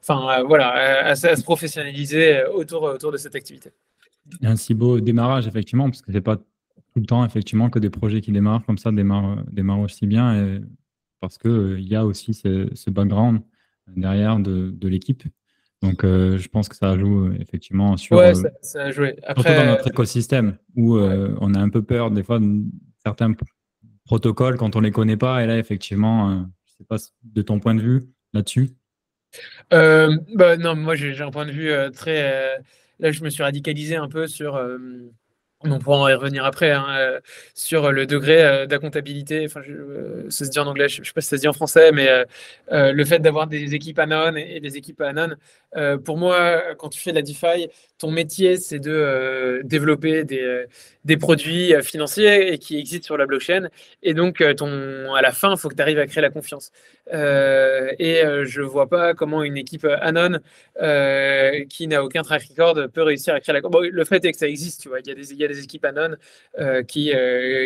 enfin 0.00 0.42
voilà, 0.44 1.06
à, 1.06 1.16
se 1.16 1.42
professionnaliser 1.42 2.44
autour, 2.52 2.82
autour 2.84 3.10
de 3.10 3.16
cette 3.16 3.34
activité. 3.34 3.70
un 4.42 4.56
si 4.56 4.74
beau 4.74 5.00
démarrage, 5.00 5.46
effectivement, 5.46 5.88
parce 5.88 6.02
que 6.02 6.12
c'est 6.12 6.20
pas 6.20 6.36
tout 6.36 7.00
le 7.00 7.06
temps, 7.06 7.24
effectivement, 7.24 7.68
que 7.70 7.78
des 7.78 7.90
projets 7.90 8.20
qui 8.20 8.32
démarrent 8.32 8.64
comme 8.64 8.78
ça 8.78 8.92
démarrent, 8.92 9.42
démarrent 9.50 9.80
aussi 9.80 10.06
bien. 10.06 10.34
Et 10.36 10.60
parce 11.20 11.38
qu'il 11.38 11.50
euh, 11.50 11.80
il 11.80 11.88
y 11.88 11.96
a 11.96 12.04
aussi 12.04 12.34
ce, 12.34 12.90
background 12.90 13.40
derrière 13.88 14.38
de, 14.38 14.88
l'équipe. 14.88 15.24
Donc, 15.82 16.04
euh, 16.04 16.38
je 16.38 16.48
pense 16.48 16.68
que 16.68 16.76
ça 16.76 16.98
joue 16.98 17.26
euh, 17.26 17.36
effectivement 17.40 17.96
sur. 17.96 18.16
Ouais, 18.16 18.32
ça, 18.62 18.82
a 18.82 18.90
joué. 18.90 19.16
Après, 19.24 19.56
dans 19.56 19.66
notre 19.66 19.88
écosystème 19.88 20.58
où 20.76 20.98
on 20.98 21.54
a 21.54 21.60
un 21.60 21.68
peu 21.68 21.82
peur 21.82 22.10
des 22.10 22.22
fois 22.22 22.38
de 22.38 22.62
certains 23.04 23.32
protocoles 24.04 24.56
quand 24.56 24.76
on 24.76 24.80
les 24.80 24.90
connaît 24.90 25.16
pas. 25.16 25.42
Et 25.42 25.46
là, 25.46 25.58
effectivement, 25.58 26.46
je 26.64 26.72
je 26.72 26.72
sais 26.78 26.84
pas 26.84 26.96
de 27.24 27.42
ton 27.42 27.58
point 27.58 27.74
de 27.74 27.80
vue 27.80 28.02
là-dessus. 28.32 28.70
bah, 29.70 30.56
non, 30.58 30.76
moi 30.76 30.94
j'ai 30.94 31.20
un 31.20 31.30
point 31.30 31.46
de 31.46 31.52
vue 31.52 31.72
très. 31.92 32.58
là, 32.98 33.12
je 33.12 33.22
me 33.22 33.30
suis 33.30 33.42
radicalisé 33.42 33.96
un 33.96 34.08
peu 34.08 34.26
sur 34.26 34.60
on 35.64 35.78
pourra 35.78 36.10
y 36.12 36.14
revenir 36.14 36.44
après, 36.44 36.70
hein, 36.70 36.86
euh, 36.90 37.20
sur 37.54 37.90
le 37.90 38.06
degré 38.06 38.44
euh, 38.44 38.66
d'accomptabilité, 38.66 39.44
enfin, 39.46 39.60
euh, 39.68 40.26
ça 40.30 40.44
se 40.44 40.50
dit 40.50 40.58
en 40.58 40.66
anglais, 40.66 40.88
je 40.88 41.00
ne 41.00 41.04
sais 41.04 41.12
pas 41.12 41.20
si 41.20 41.28
ça 41.28 41.36
se 41.36 41.40
dit 41.40 41.48
en 41.48 41.52
français, 41.52 41.90
mais 41.92 42.08
le 42.70 43.04
fait 43.04 43.18
d'avoir 43.18 43.46
des 43.46 43.74
équipes 43.74 43.98
Anon 43.98 44.36
et, 44.36 44.60
des 44.60 44.76
équipes 44.76 45.00
Anon, 45.00 45.34
pour 46.04 46.16
moi, 46.16 46.62
quand 46.78 46.88
tu 46.88 47.00
fais 47.00 47.10
de 47.10 47.16
la 47.16 47.22
DeFi, 47.22 47.68
ton 47.98 48.10
métier, 48.10 48.56
c'est 48.56 48.78
de 48.78 49.60
développer 49.64 50.24
des, 50.24 50.66
des, 51.08 51.16
produits 51.16 51.74
financiers 51.82 52.52
et 52.52 52.58
qui 52.58 52.78
existent 52.78 53.06
sur 53.06 53.16
la 53.16 53.26
blockchain. 53.26 53.68
Et 54.02 54.14
donc, 54.14 54.42
ton, 54.56 55.14
à 55.14 55.22
la 55.22 55.32
fin, 55.32 55.52
il 55.54 55.58
faut 55.58 55.68
que 55.68 55.74
tu 55.74 55.82
arrives 55.82 55.98
à 55.98 56.06
créer 56.06 56.22
la 56.22 56.30
confiance. 56.30 56.70
et 57.12 58.22
je 58.44 58.60
ne 58.60 58.66
vois 58.66 58.88
pas 58.88 59.14
comment 59.14 59.42
une 59.42 59.56
équipe 59.56 59.86
Anon 60.00 60.38
qui 61.68 61.88
n'a 61.88 62.04
aucun 62.04 62.22
track 62.22 62.42
record 62.50 62.76
peut 62.92 63.02
réussir 63.02 63.34
à 63.34 63.40
créer 63.40 63.54
la 63.54 63.60
confiance. 63.60 63.86
le 63.90 64.04
fait 64.04 64.24
est 64.24 64.32
que 64.32 64.38
ça 64.38 64.48
existe, 64.48 64.82
tu 64.82 64.88
vois, 64.88 65.00
il 65.00 65.08
y 65.08 65.44
a 65.44 65.48
des 65.48 65.62
équipes 65.62 65.84
Anon 65.84 66.16
qui, 66.86 67.12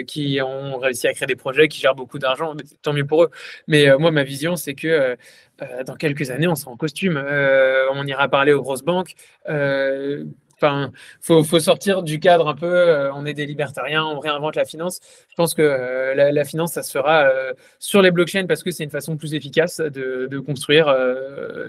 qui 0.06 0.40
ont 0.42 0.78
réussi 0.78 1.06
à 1.08 1.12
créer 1.12 1.26
des 1.26 1.36
projets, 1.36 1.68
qui 1.68 1.80
gèrent 1.80 1.94
beaucoup 1.94 2.18
d'argent, 2.18 2.54
tant 2.82 2.92
mieux 2.92 3.06
pour 3.06 3.24
eux. 3.24 3.30
Mais 3.66 3.86
moi, 3.98 4.10
ma 4.10 4.24
vision, 4.24 4.56
c'est 4.56 4.74
que 4.74 5.16
dans 5.86 5.96
quelques 5.96 6.30
années, 6.30 6.48
on 6.48 6.54
sera 6.54 6.70
en 6.70 6.76
costume. 6.76 7.22
on 7.92 8.06
ira 8.06 8.28
parler 8.28 8.52
aux 8.52 8.62
grosses 8.62 8.82
banques. 8.82 9.14
Enfin, 10.62 10.92
faut, 11.20 11.42
sortir 11.60 12.02
du 12.02 12.20
cadre 12.20 12.48
un 12.48 12.54
peu. 12.54 13.10
on 13.14 13.26
est 13.26 13.34
des 13.34 13.46
libertariens, 13.46 14.04
on 14.04 14.20
réinvente 14.20 14.56
la 14.56 14.64
finance. 14.64 15.00
Je 15.30 15.34
pense 15.34 15.54
que 15.54 16.14
la, 16.14 16.44
finance, 16.44 16.72
ça 16.74 16.82
se 16.82 16.92
fera 16.92 17.30
sur 17.78 18.02
les 18.02 18.10
blockchains 18.10 18.46
parce 18.46 18.62
que 18.62 18.70
c'est 18.70 18.84
une 18.84 18.90
façon 18.90 19.16
plus 19.16 19.34
efficace 19.34 19.78
de, 19.78 20.38
construire. 20.38 20.88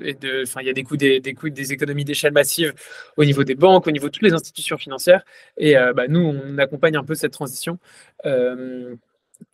et 0.03 0.13
de, 0.13 0.43
enfin, 0.43 0.62
il 0.62 0.67
y 0.67 0.69
a 0.69 0.73
des 0.73 0.83
coûts, 0.83 0.97
des, 0.97 1.21
coûts, 1.33 1.50
des 1.50 1.73
économies 1.73 2.05
d'échelle 2.05 2.33
massives 2.33 2.73
au 3.17 3.25
niveau 3.25 3.43
des 3.43 3.55
banques, 3.55 3.88
au 3.88 3.91
niveau 3.91 4.07
de 4.07 4.12
toutes 4.12 4.23
les 4.23 4.33
institutions 4.33 4.77
financières. 4.77 5.23
Et 5.57 5.75
bah, 5.95 6.07
nous, 6.07 6.21
on 6.21 6.57
accompagne 6.59 6.95
un 6.95 7.03
peu 7.03 7.15
cette 7.15 7.33
transition. 7.33 7.79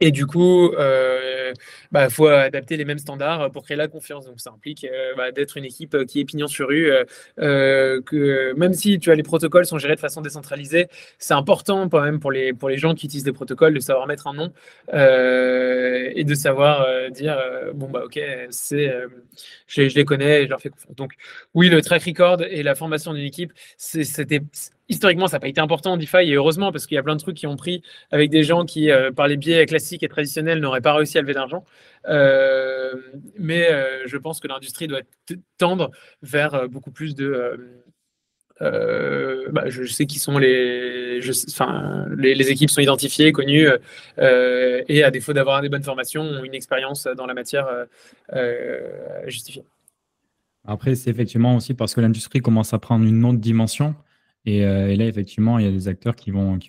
Et 0.01 0.11
du 0.11 0.25
coup, 0.25 0.71
il 0.71 0.77
euh, 0.79 1.53
bah, 1.91 2.09
faut 2.09 2.27
adapter 2.27 2.77
les 2.77 2.85
mêmes 2.85 2.99
standards 2.99 3.51
pour 3.51 3.63
créer 3.63 3.77
la 3.77 3.87
confiance. 3.87 4.25
Donc, 4.25 4.39
ça 4.39 4.51
implique 4.51 4.85
euh, 4.85 5.13
bah, 5.15 5.31
d'être 5.31 5.57
une 5.57 5.65
équipe 5.65 6.05
qui 6.05 6.21
est 6.21 6.25
pignon 6.25 6.47
sur 6.47 6.69
rue, 6.69 6.91
euh, 7.39 8.01
que 8.01 8.53
même 8.53 8.73
si 8.73 8.99
tu 8.99 9.11
as 9.11 9.15
les 9.15 9.23
protocoles 9.23 9.65
sont 9.65 9.77
gérés 9.77 9.95
de 9.95 9.99
façon 9.99 10.21
décentralisée, 10.21 10.87
c'est 11.17 11.33
important 11.33 11.89
quand 11.89 12.01
même 12.01 12.19
pour 12.19 12.31
les, 12.31 12.53
pour 12.53 12.69
les 12.69 12.77
gens 12.77 12.93
qui 12.95 13.07
utilisent 13.07 13.23
des 13.23 13.33
protocoles 13.33 13.73
de 13.73 13.79
savoir 13.79 14.07
mettre 14.07 14.27
un 14.27 14.33
nom 14.33 14.53
et 14.93 16.23
de 16.23 16.35
savoir 16.35 16.87
dire 17.11 17.37
bon 17.73 17.89
bah 17.89 18.03
ok, 18.05 18.19
c'est 18.49 18.93
je, 19.67 19.87
je, 19.87 19.95
les 19.95 20.05
connais, 20.05 20.45
je 20.45 20.49
leur 20.49 20.61
fais 20.61 20.69
confiance. 20.69 20.95
Donc 20.95 21.13
oui, 21.53 21.69
le 21.69 21.81
track 21.81 22.03
record 22.03 22.41
et 22.41 22.63
la 22.63 22.75
formation 22.75 23.13
d'une 23.13 23.25
équipe, 23.25 23.53
c'était 23.77 24.41
historiquement, 24.89 25.27
ça 25.27 25.37
n'a 25.37 25.41
pas 25.41 25.47
été 25.47 25.61
important 25.61 25.93
en 25.93 25.97
DeFi, 25.97 26.17
et 26.17 26.33
heureusement, 26.33 26.71
parce 26.71 26.85
qu'il 26.85 26.95
y 26.95 26.97
a 26.97 27.03
plein 27.03 27.15
de 27.15 27.21
trucs 27.21 27.37
qui 27.37 27.47
ont 27.47 27.55
pris 27.55 27.81
avec 28.11 28.29
des 28.29 28.43
gens 28.43 28.65
qui, 28.65 28.91
euh, 28.91 29.11
par 29.11 29.27
les 29.27 29.37
biais 29.37 29.65
classiques 29.65 30.03
et 30.03 30.09
traditionnels, 30.09 30.59
n'auraient 30.59 30.81
pas 30.81 30.93
réussi 30.93 31.17
à 31.17 31.21
lever 31.21 31.33
d'argent. 31.33 31.63
Euh, 32.07 32.95
mais 33.37 33.69
euh, 33.69 34.07
je 34.07 34.17
pense 34.17 34.39
que 34.39 34.47
l'industrie 34.47 34.87
doit 34.87 35.01
tendre 35.57 35.91
vers 36.21 36.67
beaucoup 36.67 36.91
plus 36.91 37.15
de. 37.15 37.83
Bah, 38.61 39.63
je 39.67 39.85
sais 39.85 40.05
qui 40.05 40.19
sont 40.19 40.37
les, 40.37 41.21
les, 41.21 42.51
équipes 42.51 42.69
sont 42.69 42.81
identifiées, 42.81 43.31
connues, 43.31 43.69
et 44.17 45.03
à 45.03 45.11
défaut 45.11 45.31
d'avoir 45.31 45.61
des 45.61 45.69
bonnes 45.69 45.83
formations, 45.83 46.23
ont 46.23 46.43
une 46.43 46.55
expérience 46.55 47.07
dans 47.15 47.25
la 47.25 47.33
matière 47.33 47.67
justifiée. 49.27 49.63
Après, 50.65 50.95
c'est 50.95 51.09
effectivement 51.09 51.55
aussi 51.55 51.73
parce 51.73 51.95
que 51.95 52.01
l'industrie 52.01 52.41
commence 52.41 52.73
à 52.73 52.79
prendre 52.79 53.05
une 53.05 53.23
autre 53.23 53.39
dimension. 53.39 53.95
Euh, 54.47 54.87
et, 54.87 54.95
là, 54.95 55.05
effectivement, 55.05 55.59
il 55.59 55.65
y 55.65 55.67
a 55.67 55.71
des 55.71 55.87
acteurs 55.87 56.15
qui 56.15 56.31
vont, 56.31 56.59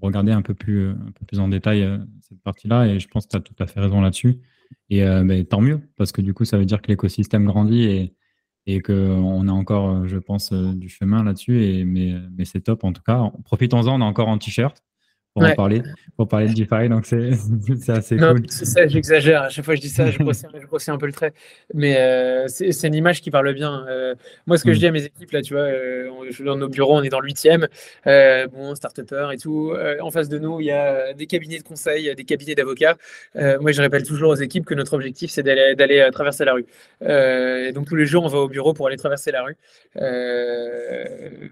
regarder 0.00 0.32
un 0.32 0.42
peu 0.42 0.54
plus, 0.54 0.90
un 0.90 1.12
peu 1.12 1.26
plus 1.26 1.40
en 1.40 1.48
détail 1.48 1.82
euh, 1.82 1.98
cette 2.20 2.40
partie-là. 2.42 2.86
Et 2.86 3.00
je 3.00 3.08
pense 3.08 3.26
que 3.26 3.30
tu 3.30 3.36
as 3.36 3.40
tout 3.40 3.54
à 3.58 3.66
fait 3.66 3.80
raison 3.80 4.00
là-dessus. 4.00 4.38
Et 4.88 5.04
euh, 5.04 5.24
ben, 5.24 5.44
tant 5.44 5.60
mieux, 5.60 5.80
parce 5.96 6.12
que 6.12 6.22
du 6.22 6.34
coup, 6.34 6.44
ça 6.44 6.58
veut 6.58 6.64
dire 6.64 6.80
que 6.80 6.88
l'écosystème 6.88 7.44
grandit 7.44 7.84
et, 7.84 8.14
et 8.66 8.80
qu'on 8.80 9.48
a 9.48 9.52
encore, 9.52 10.06
je 10.06 10.18
pense, 10.18 10.52
du 10.52 10.88
chemin 10.88 11.24
là-dessus. 11.24 11.84
Mais, 11.86 12.14
mais 12.36 12.44
c'est 12.44 12.60
top 12.60 12.84
en 12.84 12.92
tout 12.92 13.02
cas. 13.02 13.30
Profitons-en, 13.44 13.96
on 13.96 14.00
est 14.00 14.04
encore 14.04 14.28
en 14.28 14.38
t-shirt 14.38 14.82
pour 15.34 15.44
en 15.44 15.54
parler, 15.54 15.82
pour 16.16 16.26
parler 16.26 16.48
de 16.48 16.54
DeFi, 16.54 16.88
donc 16.88 17.06
c'est 17.80 17.92
assez 17.92 18.16
non, 18.16 18.34
cool. 18.34 18.46
C'est 18.48 18.64
ça, 18.64 18.86
j'exagère. 18.88 19.42
À 19.42 19.48
chaque 19.48 19.64
fois 19.64 19.74
que 19.74 19.80
je 19.80 19.86
dis 19.86 19.92
ça, 19.92 20.10
je 20.10 20.18
grossis, 20.18 20.90
un 20.90 20.98
peu 20.98 21.06
le 21.06 21.12
trait. 21.12 21.32
Mais 21.72 21.98
euh, 21.98 22.46
c'est 22.48 22.88
une 22.88 22.94
image 22.94 23.20
qui 23.20 23.30
parle 23.30 23.52
bien. 23.54 23.86
Euh, 23.88 24.16
moi, 24.46 24.58
ce 24.58 24.64
que 24.64 24.72
je 24.72 24.78
mm. 24.78 24.80
dis 24.80 24.86
à 24.86 24.90
mes 24.90 25.04
équipes, 25.04 25.30
là, 25.30 25.42
tu 25.42 25.54
vois, 25.54 25.62
euh, 25.62 26.10
dans 26.40 26.56
nos 26.56 26.68
bureaux, 26.68 26.96
on 26.96 27.02
est 27.02 27.10
dans 27.10 27.20
le 27.20 27.26
huitième, 27.26 27.68
bon, 28.04 28.74
start-upper 28.74 29.28
et 29.32 29.38
tout. 29.38 29.72
en 30.00 30.10
face 30.10 30.28
de 30.28 30.38
nous, 30.38 30.60
il 30.60 30.66
y 30.66 30.72
a 30.72 31.12
des 31.14 31.26
cabinets 31.26 31.58
de 31.58 31.64
conseil, 31.64 32.12
des 32.14 32.24
cabinets 32.24 32.56
d'avocats. 32.56 32.96
moi, 33.34 33.70
je 33.70 33.80
répète 33.80 34.04
toujours 34.04 34.30
aux 34.30 34.36
équipes 34.36 34.66
que 34.66 34.74
notre 34.74 34.94
objectif, 34.94 35.30
c'est 35.30 35.44
d'aller 35.44 36.08
traverser 36.12 36.44
la 36.44 36.54
rue. 36.54 36.66
et 37.02 37.70
donc, 37.72 37.86
tous 37.86 37.96
les 37.96 38.06
jours, 38.06 38.24
on 38.24 38.28
va 38.28 38.38
au 38.38 38.48
bureau 38.48 38.74
pour 38.74 38.88
aller 38.88 38.96
traverser 38.96 39.30
la 39.30 39.44
rue. 39.44 39.56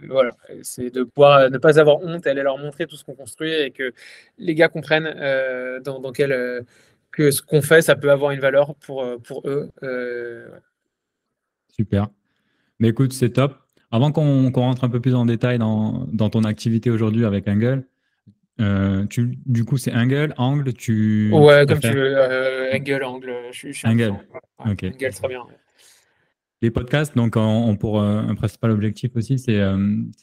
voilà, 0.09 0.33
c'est 0.63 0.93
de 0.93 1.05
pouvoir 1.05 1.49
ne 1.49 1.59
pas 1.59 1.79
avoir 1.79 2.03
honte 2.03 2.27
aller 2.27 2.43
leur 2.43 2.59
montrer 2.59 2.87
tout 2.87 2.97
ce 2.97 3.05
qu'on 3.05 3.15
construit 3.15 3.68
que 3.71 3.93
les 4.39 4.55
gars 4.55 4.69
comprennent 4.69 5.13
euh, 5.17 5.81
dans, 5.81 6.13
quel, 6.13 6.33
euh, 6.33 6.63
que 7.13 7.31
ce 7.31 7.43
qu'on 7.43 7.63
fait, 7.63 7.83
ça 7.83 7.97
peut 7.97 8.11
avoir 8.11 8.33
une 8.33 8.41
valeur 8.41 8.75
pour, 8.77 9.03
euh, 9.03 9.19
pour 9.19 9.43
eux. 9.47 9.71
Super. 11.77 12.09
Mais 12.79 12.89
écoute, 12.89 13.13
c'est 13.13 13.31
top. 13.31 13.57
Avant 13.91 14.13
qu'on 14.13 14.51
rentre 14.51 14.85
un 14.85 14.91
peu 14.91 15.01
plus 15.01 15.15
en 15.15 15.25
détail 15.25 15.59
dans, 15.59 16.07
ton 16.31 16.45
activité 16.45 16.91
aujourd'hui 16.91 17.25
avec 17.25 17.49
Angle, 17.49 17.85
tu, 19.09 19.39
du 19.47 19.65
coup, 19.65 19.79
c'est 19.79 19.95
Angle, 19.95 20.35
Angle, 20.37 20.75
tu. 20.75 21.31
Ouais, 21.33 21.65
comme 21.67 21.81
tu 21.81 21.91
veux. 21.91 22.17
Angle, 22.73 23.05
Angle. 23.05 23.35
Je, 23.53 23.73
suis 23.73 23.89
Angle. 23.89 24.15
Angle, 24.59 24.93
très 24.93 25.29
bien. 25.29 25.45
Les 26.61 26.71
podcasts, 26.71 27.17
donc, 27.17 27.35
on, 27.37 27.77
pour 27.77 28.03
un 28.03 28.35
principal 28.35 28.73
objectif 28.73 29.13
aussi, 29.15 29.39
c'est 29.39 29.63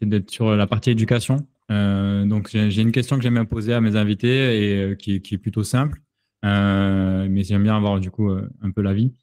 d'être 0.02 0.30
sur 0.30 0.56
la 0.56 0.68
partie 0.68 0.92
éducation. 0.92 1.48
Euh, 1.72 2.26
donc, 2.26 2.50
j'ai 2.52 2.82
une 2.82 2.92
question 2.92 3.18
que 3.18 3.24
j'aime 3.24 3.34
bien 3.36 3.46
poser 3.46 3.74
à 3.74 3.82
mes 3.82 3.96
invités 3.96 4.72
et 4.72 4.82
euh, 4.82 4.96
qui, 4.96 5.22
qui, 5.22 5.36
est 5.36 5.38
plutôt 5.38 5.64
simple, 5.64 6.00
euh, 6.44 7.28
mais 7.30 7.44
j'aime 7.44 7.64
bien 7.64 7.76
avoir 7.76 8.00
du 8.00 8.12
coup 8.12 8.30
un 8.30 8.72
peu 8.72 8.82
l'avis. 8.82 9.14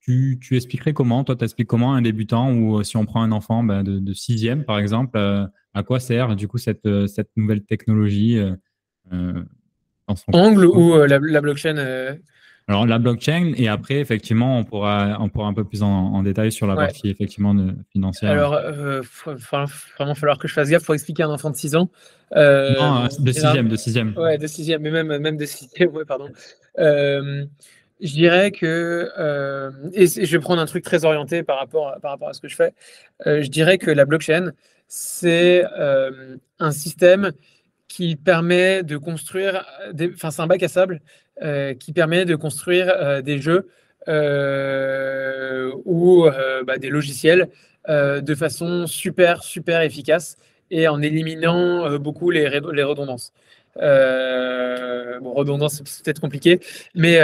Tu, 0.00 0.38
tu, 0.40 0.54
expliquerais 0.54 0.92
comment, 0.92 1.24
toi, 1.24 1.34
tu 1.34 1.44
expliques 1.44 1.66
comment 1.66 1.94
un 1.94 2.00
débutant 2.00 2.52
ou 2.52 2.80
si 2.84 2.96
on 2.96 3.04
prend 3.04 3.22
un 3.22 3.32
enfant 3.32 3.64
ben, 3.64 3.82
de, 3.82 4.12
sixième, 4.14 4.64
par 4.64 4.78
exemple, 4.78 5.18
à 5.18 5.82
quoi 5.82 5.98
sert 5.98 6.36
du 6.36 6.46
coup 6.46 6.58
cette, 6.58 6.88
cette 7.08 7.30
nouvelle 7.36 7.64
technologie 7.64 8.38
Angle 10.32 10.66
ou 10.66 10.96
la, 10.96 11.18
la, 11.18 11.40
blockchain 11.40 12.16
alors 12.68 12.84
la 12.84 12.98
blockchain 12.98 13.52
et 13.56 13.68
après 13.68 13.96
effectivement 13.96 14.58
on 14.58 14.64
pourra 14.64 15.18
on 15.20 15.28
pourra 15.28 15.46
un 15.46 15.54
peu 15.54 15.62
plus 15.62 15.84
en, 15.84 16.22
détail 16.24 16.50
sur 16.50 16.66
la 16.66 16.74
partie 16.74 17.08
effectivement 17.08 17.54
de, 17.54 17.74
financière. 17.92 18.32
Alors 18.32 18.54
euh, 18.54 19.02
va 19.24 19.66
vraiment 19.96 20.14
falloir 20.16 20.38
que 20.38 20.48
je 20.48 20.52
fasse 20.52 20.68
gaffe 20.68 20.84
pour 20.84 20.94
expliquer 20.94 21.22
à 21.22 21.26
un 21.26 21.30
enfant 21.30 21.50
de 21.50 21.56
6 21.56 21.76
ans. 21.76 21.90
Euh, 22.34 22.74
non, 22.74 23.04
de 23.20 23.32
sixième, 23.32 23.68
de 23.68 23.76
sixième. 23.76 24.16
Ouais, 24.16 24.36
de 24.36 24.46
sixième, 24.48 24.82
mais 24.82 24.90
même 24.90 25.16
même 25.18 25.36
de 25.36 25.44
sixième, 25.44 25.90
ouais, 25.90 26.04
pardon. 26.04 26.28
Euh, 26.80 27.44
je 28.00 28.12
dirais 28.12 28.50
que, 28.50 29.10
euh, 29.16 29.70
et 29.94 30.06
je 30.06 30.30
vais 30.30 30.40
prendre 30.40 30.60
un 30.60 30.66
truc 30.66 30.82
très 30.82 31.04
orienté 31.04 31.44
par 31.44 31.58
rapport, 31.58 31.96
par 32.02 32.10
rapport 32.10 32.28
à 32.28 32.32
ce 32.32 32.40
que 32.40 32.48
je 32.48 32.56
fais, 32.56 32.74
je 33.24 33.46
dirais 33.48 33.78
que 33.78 33.92
la 33.92 34.04
blockchain, 34.04 34.50
c'est 34.88 35.64
un 36.58 36.72
système 36.72 37.30
qui 37.86 38.16
permet 38.16 38.82
de 38.82 38.96
construire, 38.96 39.64
enfin 40.14 40.32
c'est 40.32 40.42
un 40.42 40.48
bac 40.48 40.62
à 40.64 40.68
sable 40.68 41.00
euh, 41.00 41.25
qui 41.74 41.92
permet 41.92 42.24
de 42.24 42.34
construire 42.34 42.88
euh, 42.88 43.22
des 43.22 43.40
jeux 43.40 43.68
euh, 44.08 45.70
ou 45.84 46.26
bah, 46.66 46.78
des 46.78 46.88
logiciels 46.88 47.48
de 47.88 48.34
façon 48.34 48.86
super, 48.86 49.44
super 49.44 49.82
efficace 49.82 50.36
et 50.70 50.88
en 50.88 51.02
éliminant 51.02 51.98
beaucoup 51.98 52.30
les, 52.30 52.60
les 52.72 52.82
redondances. 52.82 53.32
redondance, 53.76 55.82
c'est 55.84 56.04
peut-être 56.04 56.20
compliqué, 56.20 56.60
mais 56.94 57.20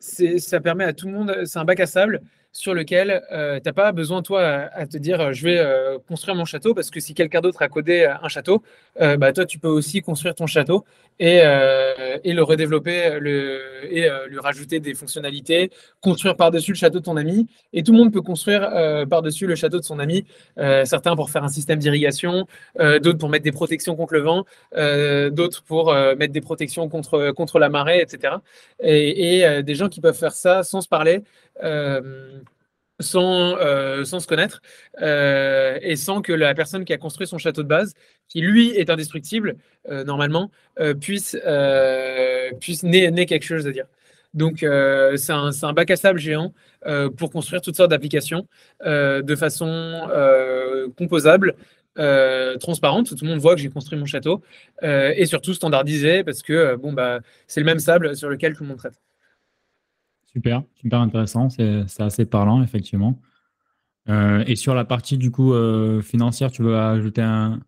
ça 0.00 0.60
permet 0.60 0.84
à 0.84 0.92
tout 0.92 1.06
le 1.06 1.12
monde, 1.12 1.44
c'est 1.44 1.58
un 1.58 1.64
bac 1.64 1.80
à 1.80 1.86
sable 1.86 2.20
sur 2.52 2.74
lequel 2.74 3.22
euh, 3.32 3.58
tu 3.58 3.62
n'as 3.66 3.72
pas 3.72 3.92
besoin, 3.92 4.22
toi, 4.22 4.42
à, 4.42 4.86
te 4.86 4.96
dire 4.96 5.20
euh, 5.20 5.32
je 5.32 5.44
vais 5.44 5.58
euh, 5.58 5.98
construire 6.08 6.34
mon 6.34 6.44
château, 6.44 6.74
parce 6.74 6.90
que 6.90 6.98
si 6.98 7.14
quelqu'un 7.14 7.40
d'autre 7.40 7.62
a 7.62 7.68
codé 7.68 8.04
un 8.04 8.28
château, 8.28 8.62
bah, 8.98 9.32
toi, 9.32 9.46
tu 9.46 9.58
peux 9.58 9.68
aussi 9.68 10.02
construire 10.02 10.34
ton 10.34 10.46
château 10.46 10.84
et, 11.18 11.40
le 11.42 12.40
redévelopper 12.42 13.18
le, 13.20 13.60
et 13.90 14.08
lui 14.28 14.38
rajouter 14.38 14.80
des 14.80 14.94
fonctionnalités, 14.94 15.70
construire 16.00 16.36
par-dessus 16.36 16.72
le 16.72 16.76
château 16.76 16.98
de 16.98 17.04
ton 17.04 17.16
ami. 17.16 17.46
Et 17.72 17.82
tout 17.82 17.92
le 17.92 17.98
monde 17.98 18.12
peut 18.12 18.20
construire 18.20 18.68
par-dessus 19.08 19.46
le 19.46 19.54
château 19.54 19.78
de 19.78 19.84
son 19.84 19.98
ami, 19.98 20.26
certains 20.84 21.16
pour 21.16 21.30
faire 21.30 21.44
un 21.44 21.48
système 21.48 21.78
d'irrigation, 21.78 22.46
d'autres 22.78 23.18
pour 23.18 23.28
mettre 23.28 23.44
des 23.44 23.52
protections 23.52 23.96
contre 23.96 24.14
le 24.14 24.20
vent, 24.20 24.44
d'autres 25.30 25.62
pour 25.62 25.94
mettre 25.94 26.32
des 26.32 26.40
protections 26.40 26.88
contre, 26.88 27.30
contre 27.30 27.58
la 27.58 27.68
marée, 27.68 28.00
etc. 28.00 28.34
Et, 28.82 29.38
et 29.38 29.62
des 29.62 29.74
gens 29.74 29.88
qui 29.88 30.00
peuvent 30.00 30.18
faire 30.18 30.32
ça 30.32 30.62
sans 30.62 30.80
se 30.80 30.88
parler. 30.88 31.22
Euh, 31.64 32.40
sans, 33.02 33.56
euh, 33.56 34.04
sans 34.04 34.20
se 34.20 34.26
connaître 34.26 34.60
euh, 35.00 35.78
et 35.80 35.96
sans 35.96 36.20
que 36.20 36.34
la 36.34 36.54
personne 36.54 36.84
qui 36.84 36.92
a 36.92 36.98
construit 36.98 37.26
son 37.26 37.38
château 37.38 37.62
de 37.62 37.68
base, 37.68 37.94
qui 38.28 38.42
lui 38.42 38.72
est 38.72 38.90
indestructible 38.90 39.56
normalement, 39.88 40.50
puisse, 41.00 41.34
puisse 42.60 42.82
naître 42.82 43.26
quelque 43.26 43.44
chose 43.44 43.66
à 43.66 43.72
dire. 43.72 43.86
Donc 44.34 44.58
c'est 44.58 45.32
un, 45.32 45.50
un, 45.62 45.72
bac 45.72 45.90
à 45.90 45.96
sable 45.96 46.18
géant 46.18 46.52
pour 47.16 47.30
construire 47.30 47.62
toutes 47.62 47.76
sortes 47.76 47.90
d'applications 47.90 48.46
de 48.84 49.34
façon 49.34 50.06
composable. 50.98 51.54
transparente, 52.60 53.16
tout 53.16 53.24
le 53.24 53.30
monde 53.30 53.40
voit 53.40 53.54
que 53.54 53.62
j'ai 53.62 53.70
construit 53.70 53.98
mon 53.98 54.04
château 54.04 54.42
et 54.82 55.24
surtout 55.24 55.54
standardisé 55.54 56.22
parce 56.22 56.42
que 56.42 56.76
bon 56.76 56.92
bah 56.92 57.20
c'est 57.46 57.60
le 57.60 57.66
même 57.66 57.80
sable 57.80 58.14
sur 58.14 58.28
lequel 58.28 58.52
tout 58.54 58.62
le 58.62 58.68
monde 58.68 58.78
traite. 58.78 59.09
Super, 60.32 60.62
super 60.76 61.00
intéressant. 61.00 61.48
C'est 61.50 61.84
assez 61.98 62.24
parlant, 62.24 62.62
effectivement. 62.62 63.20
Euh, 64.08 64.44
et 64.46 64.56
sur 64.56 64.74
la 64.74 64.84
partie 64.84 65.18
du 65.18 65.30
coup 65.30 65.52
euh, 65.52 66.00
financière, 66.02 66.50
tu 66.50 66.62
veux 66.62 66.76
ajouter 66.76 67.22
un, 67.22 67.60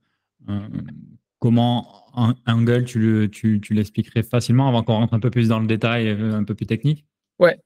comment 1.38 2.04
un, 2.14 2.34
Angle, 2.46 2.84
tu, 2.84 3.60
l'expliquerais 3.70 4.22
facilement 4.22 4.68
avant 4.68 4.82
qu'on 4.82 4.94
rentre 4.94 5.14
un 5.14 5.20
peu 5.20 5.30
plus 5.30 5.48
dans 5.48 5.60
le 5.60 5.66
détail, 5.66 6.08
euh, 6.08 6.34
un 6.34 6.44
peu 6.44 6.54
plus 6.54 6.66
technique? 6.66 7.04
Ouais. 7.38 7.58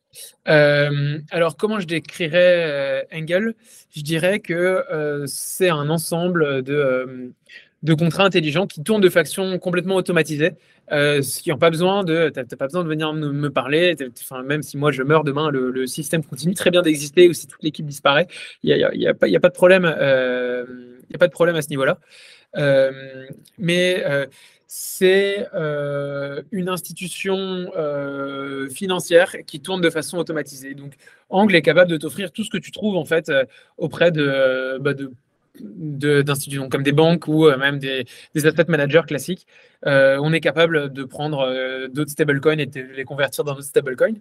alors, 0.47 1.57
comment 1.59 1.81
je 1.81 1.87
décrirais 1.87 3.07
Angle 3.13 3.55
Je 3.95 4.01
dirais 4.01 4.41
que 4.41 5.25
c'est 5.27 5.69
un 5.69 5.91
ensemble 5.91 6.63
de, 6.63 7.35
de 7.83 7.95
contrats 7.95 8.25
intelligents 8.25 8.67
qui 8.67 8.83
tournent 8.83 9.01
de 9.01 9.09
façon 9.09 9.59
complètement 9.59 9.97
automatisée, 9.97 10.53
euh, 10.93 11.21
qui 11.21 11.51
n'ont 11.51 11.59
pas 11.59 11.71
besoin 11.71 12.05
de, 12.05 12.31
pas 12.31 12.67
besoin 12.67 12.83
de 12.83 12.89
venir 12.89 13.13
me, 13.13 13.49
parler. 13.51 13.95
Enfin, 14.21 14.43
même 14.43 14.63
si 14.63 14.77
moi 14.77 14.91
je 14.93 15.03
meurs 15.03 15.25
demain, 15.25 15.51
le, 15.51 15.87
système 15.87 16.25
continue 16.25 16.55
très 16.55 16.71
bien 16.71 16.83
d'exister 16.83 17.29
ou 17.29 17.33
si 17.33 17.47
toute 17.47 17.63
l'équipe 17.63 17.87
disparaît, 17.87 18.27
il 18.63 18.75
n'y 18.75 18.83
a, 18.83 18.95
y 18.95 19.07
a, 19.07 19.15
pas, 19.15 19.49
de 19.49 19.55
problème. 19.55 19.85
Euh, 19.85 20.65
a 21.15 21.19
pas 21.19 21.29
de 21.29 21.33
problème 21.33 21.57
à 21.57 21.63
ce 21.63 21.69
niveau-là. 21.69 21.99
mais 23.59 24.05
c'est 24.69 25.47
une 26.53 26.69
institution 26.69 27.71
financière 28.75 29.37
qui 29.47 29.61
tourne 29.61 29.81
de 29.81 29.91
façon 29.91 30.19
automatisée. 30.19 30.75
Donc, 30.75 30.95
Angle 31.29 31.57
est 31.57 31.63
capable 31.63 31.91
de 31.91 31.97
t'offrir 31.99 32.33
tout 32.33 32.43
ce 32.43 32.51
que 32.51 32.59
tu 32.59 32.71
trouves 32.71 32.97
en 32.97 33.05
fait 33.05 33.31
auprès 33.77 34.11
de, 34.11 34.79
bah, 34.81 34.95
de 34.95 35.13
d'institutions 35.61 36.69
comme 36.69 36.83
des 36.83 36.93
banques 36.93 37.29
ou 37.29 37.47
euh, 37.47 37.57
même 37.57 37.79
des, 37.79 38.05
des 38.35 38.47
asset 38.47 38.65
managers 38.69 39.03
classiques, 39.07 39.47
euh, 39.87 40.19
on 40.23 40.33
est 40.33 40.41
capable 40.41 40.93
de 40.93 41.05
prendre 41.05 41.41
euh, 41.41 41.89
d'autres 41.89 42.11
stablecoins 42.11 42.59
et 42.59 42.67
de 42.67 42.81
les 42.81 43.05
convertir 43.05 43.45
dans 43.45 43.55
d'autres 43.55 43.67
stablecoins. 43.67 44.15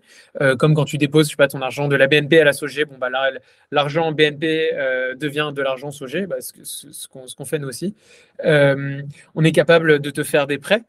comme 0.59 0.75
quand 0.75 0.85
tu 0.85 0.97
déposes 0.97 1.27
je 1.27 1.31
sais 1.31 1.35
pas, 1.35 1.47
ton 1.47 1.61
argent 1.61 1.87
de 1.87 1.95
la 1.95 2.07
BNP 2.07 2.39
à 2.39 2.43
la 2.43 2.53
SOG, 2.53 2.85
bon, 2.89 2.97
bah, 2.97 3.09
l'argent 3.71 4.11
BNP 4.11 4.71
devient 5.17 5.51
de 5.55 5.61
l'argent 5.61 5.91
SOG, 5.91 6.27
bah, 6.27 6.37
ce, 6.39 7.07
qu'on 7.07 7.45
fait 7.45 7.59
nous 7.59 7.67
aussi. 7.67 7.95
on 8.43 9.43
est 9.43 9.51
capable 9.51 9.99
de 9.99 10.09
te 10.09 10.23
faire 10.23 10.47
des 10.47 10.57
prêts. 10.57 10.83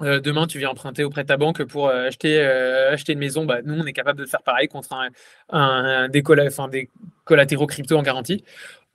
Demain, 0.00 0.46
tu 0.46 0.58
viens 0.58 0.70
emprunter 0.70 1.04
auprès 1.04 1.22
de 1.22 1.28
ta 1.28 1.36
banque 1.36 1.64
pour 1.64 1.90
acheter, 1.90 2.40
acheter 2.40 3.14
une 3.14 3.18
maison. 3.18 3.44
Bah, 3.44 3.58
nous, 3.64 3.74
on 3.74 3.86
est 3.86 3.92
capable 3.92 4.20
de 4.20 4.26
faire 4.26 4.42
pareil 4.42 4.68
contre 4.68 4.94
un, 5.50 6.08
des, 6.08 6.22
collatéraux 7.24 7.66
crypto 7.66 7.96
en 7.96 8.02
garantie. 8.02 8.44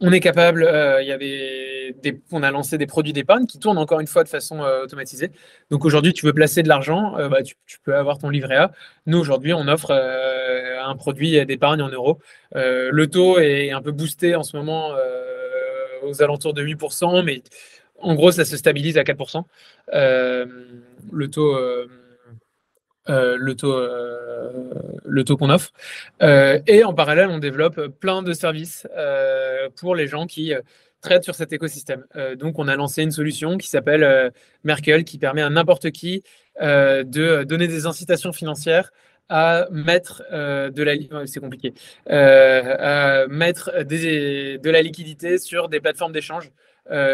On 0.06 0.12
est 0.12 0.20
capable, 0.20 0.64
euh, 0.64 1.02
il 1.02 1.08
y 1.08 1.14
avait 1.14 1.96
des, 2.02 2.22
on 2.32 2.44
a 2.44 2.52
lancé 2.52 2.78
des 2.78 2.88
produits 2.88 3.14
d'épargne 3.14 3.46
qui 3.46 3.58
tournent 3.58 3.78
encore 3.78 4.02
une 4.02 4.08
fois 4.08 4.26
de 4.26 4.30
façon 4.30 4.62
euh, 4.62 4.84
automatisée. 4.84 5.32
Donc 5.70 5.86
aujourd'hui, 5.86 6.12
tu 6.12 6.26
veux 6.26 6.34
placer 6.34 6.62
de 6.62 6.68
l'argent, 6.68 7.18
euh, 7.18 7.30
bah, 7.30 7.42
tu, 7.42 7.56
peux 7.86 7.96
avoir 7.96 8.18
ton 8.18 8.30
livret 8.30 8.58
A. 8.58 8.72
Nous, 9.06 9.18
aujourd'hui, 9.18 9.54
on 9.54 9.66
offre 9.68 9.92
un 9.92 10.96
produit 10.98 11.46
d'épargne 11.46 11.82
en 11.82 11.90
euros. 11.90 12.20
le 12.54 13.06
taux 13.06 13.40
est 13.40 13.72
un 13.72 13.82
peu 13.82 13.92
boosté 13.92 14.36
en 14.36 14.44
ce 14.44 14.58
moment 14.58 14.92
aux 16.04 16.22
alentours 16.22 16.54
de 16.54 16.64
8%, 16.64 17.24
mais 17.24 17.42
en 18.04 18.16
gros, 18.16 18.32
ça 18.32 18.46
se 18.46 18.58
stabilise 18.58 18.98
à 18.98 19.04
4%. 19.04 19.44
le 19.92 21.28
taux 21.30 21.56
euh, 23.10 23.54
taux, 23.56 23.74
euh, 23.74 24.74
le 25.04 25.24
taux 25.24 25.36
qu'on 25.38 25.50
offre. 25.50 25.72
Euh, 26.22 26.60
et 26.68 26.84
en 26.84 26.94
parallèle, 26.94 27.30
on 27.30 27.40
développe 27.40 27.88
plein 28.00 28.24
de 28.24 28.34
services 28.34 28.88
pour 29.78 29.96
les 29.96 30.08
gens 30.08 30.26
qui 30.26 30.54
traitent 31.02 31.24
sur 31.24 31.36
cet 31.36 31.52
écosystème. 31.52 32.06
donc, 32.38 32.60
on 32.60 32.68
a 32.68 32.76
lancé 32.76 33.04
une 33.04 33.12
solution 33.12 33.58
qui 33.58 33.68
s'appelle 33.68 34.32
Merkel, 34.64 35.04
qui 35.04 35.18
permet 35.18 35.42
à 35.42 35.50
n'importe 35.50 35.92
qui 35.92 36.24
de 36.62 37.44
donner 37.44 37.68
des 37.68 37.86
incitations 37.86 38.32
financières 38.32 38.92
à 39.30 39.68
mettre 39.72 40.24
de 40.32 40.84
la 44.70 44.82
liquidité 44.82 45.38
sur 45.40 45.68
des 45.68 45.82
plateformes 45.82 46.14
d'échange 46.14 46.52
euh, 46.52 46.52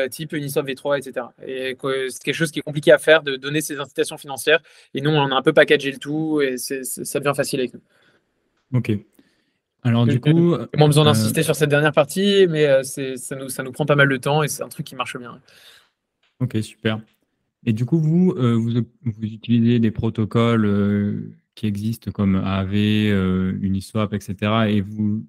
type 0.10 0.34
Uniswap 0.34 0.66
V3, 0.68 0.98
etc. 1.00 1.28
Et 1.46 1.78
c'est 2.10 2.24
quelque 2.24 2.36
chose 2.36 2.52
qui 2.52 2.60
est 2.60 2.64
compliqué 2.64 2.92
à 2.92 2.98
faire, 2.98 3.24
de 3.24 3.36
donner 3.36 3.62
ces 3.62 3.80
incitations 3.80 4.18
financières. 4.18 4.60
Et 4.94 5.02
nous, 5.02 5.12
on 5.12 5.32
a 5.32 5.36
un 5.36 5.42
peu 5.42 5.54
packagé 5.54 5.92
le 5.92 5.98
tout 5.98 6.42
et 6.42 6.58
ça 6.58 7.20
devient 7.20 7.36
facile 7.36 7.60
avec 7.60 7.74
nous. 7.74 7.82
Ok. 8.74 8.92
Alors 9.84 10.06
du 10.06 10.20
coup... 10.20 10.58
Moins 10.76 10.88
besoin 10.88 11.04
euh, 11.04 11.06
d'insister 11.06 11.44
sur 11.44 11.56
cette 11.56 11.70
dernière 11.70 11.94
partie, 11.94 12.48
mais 12.50 12.66
euh, 12.66 12.84
ça 12.84 13.36
nous, 13.36 13.50
ça 13.50 13.64
nous 13.64 13.72
prend 13.72 13.86
pas 13.86 13.96
mal 13.96 14.10
de 14.10 14.18
temps 14.18 14.44
et 14.44 14.48
c'est 14.48 14.64
un 14.64 14.70
truc 14.70 14.86
qui 14.86 14.96
marche 14.96 15.18
bien. 15.18 15.40
Ok, 16.40 16.58
super. 16.62 17.00
Et 17.66 17.74
du 17.74 17.86
coup, 17.86 18.00
vous, 18.00 18.34
vous, 18.36 18.72
vous, 19.04 19.24
utilisez 19.24 19.80
des 19.80 19.92
protocoles 19.92 21.34
qui 21.56 21.68
existent 21.68 22.12
comme 22.12 22.36
AAV, 22.36 22.74
Uniswap, 23.62 24.14
etc. 24.14 24.36
Et 24.70 24.82
vous, 24.82 25.26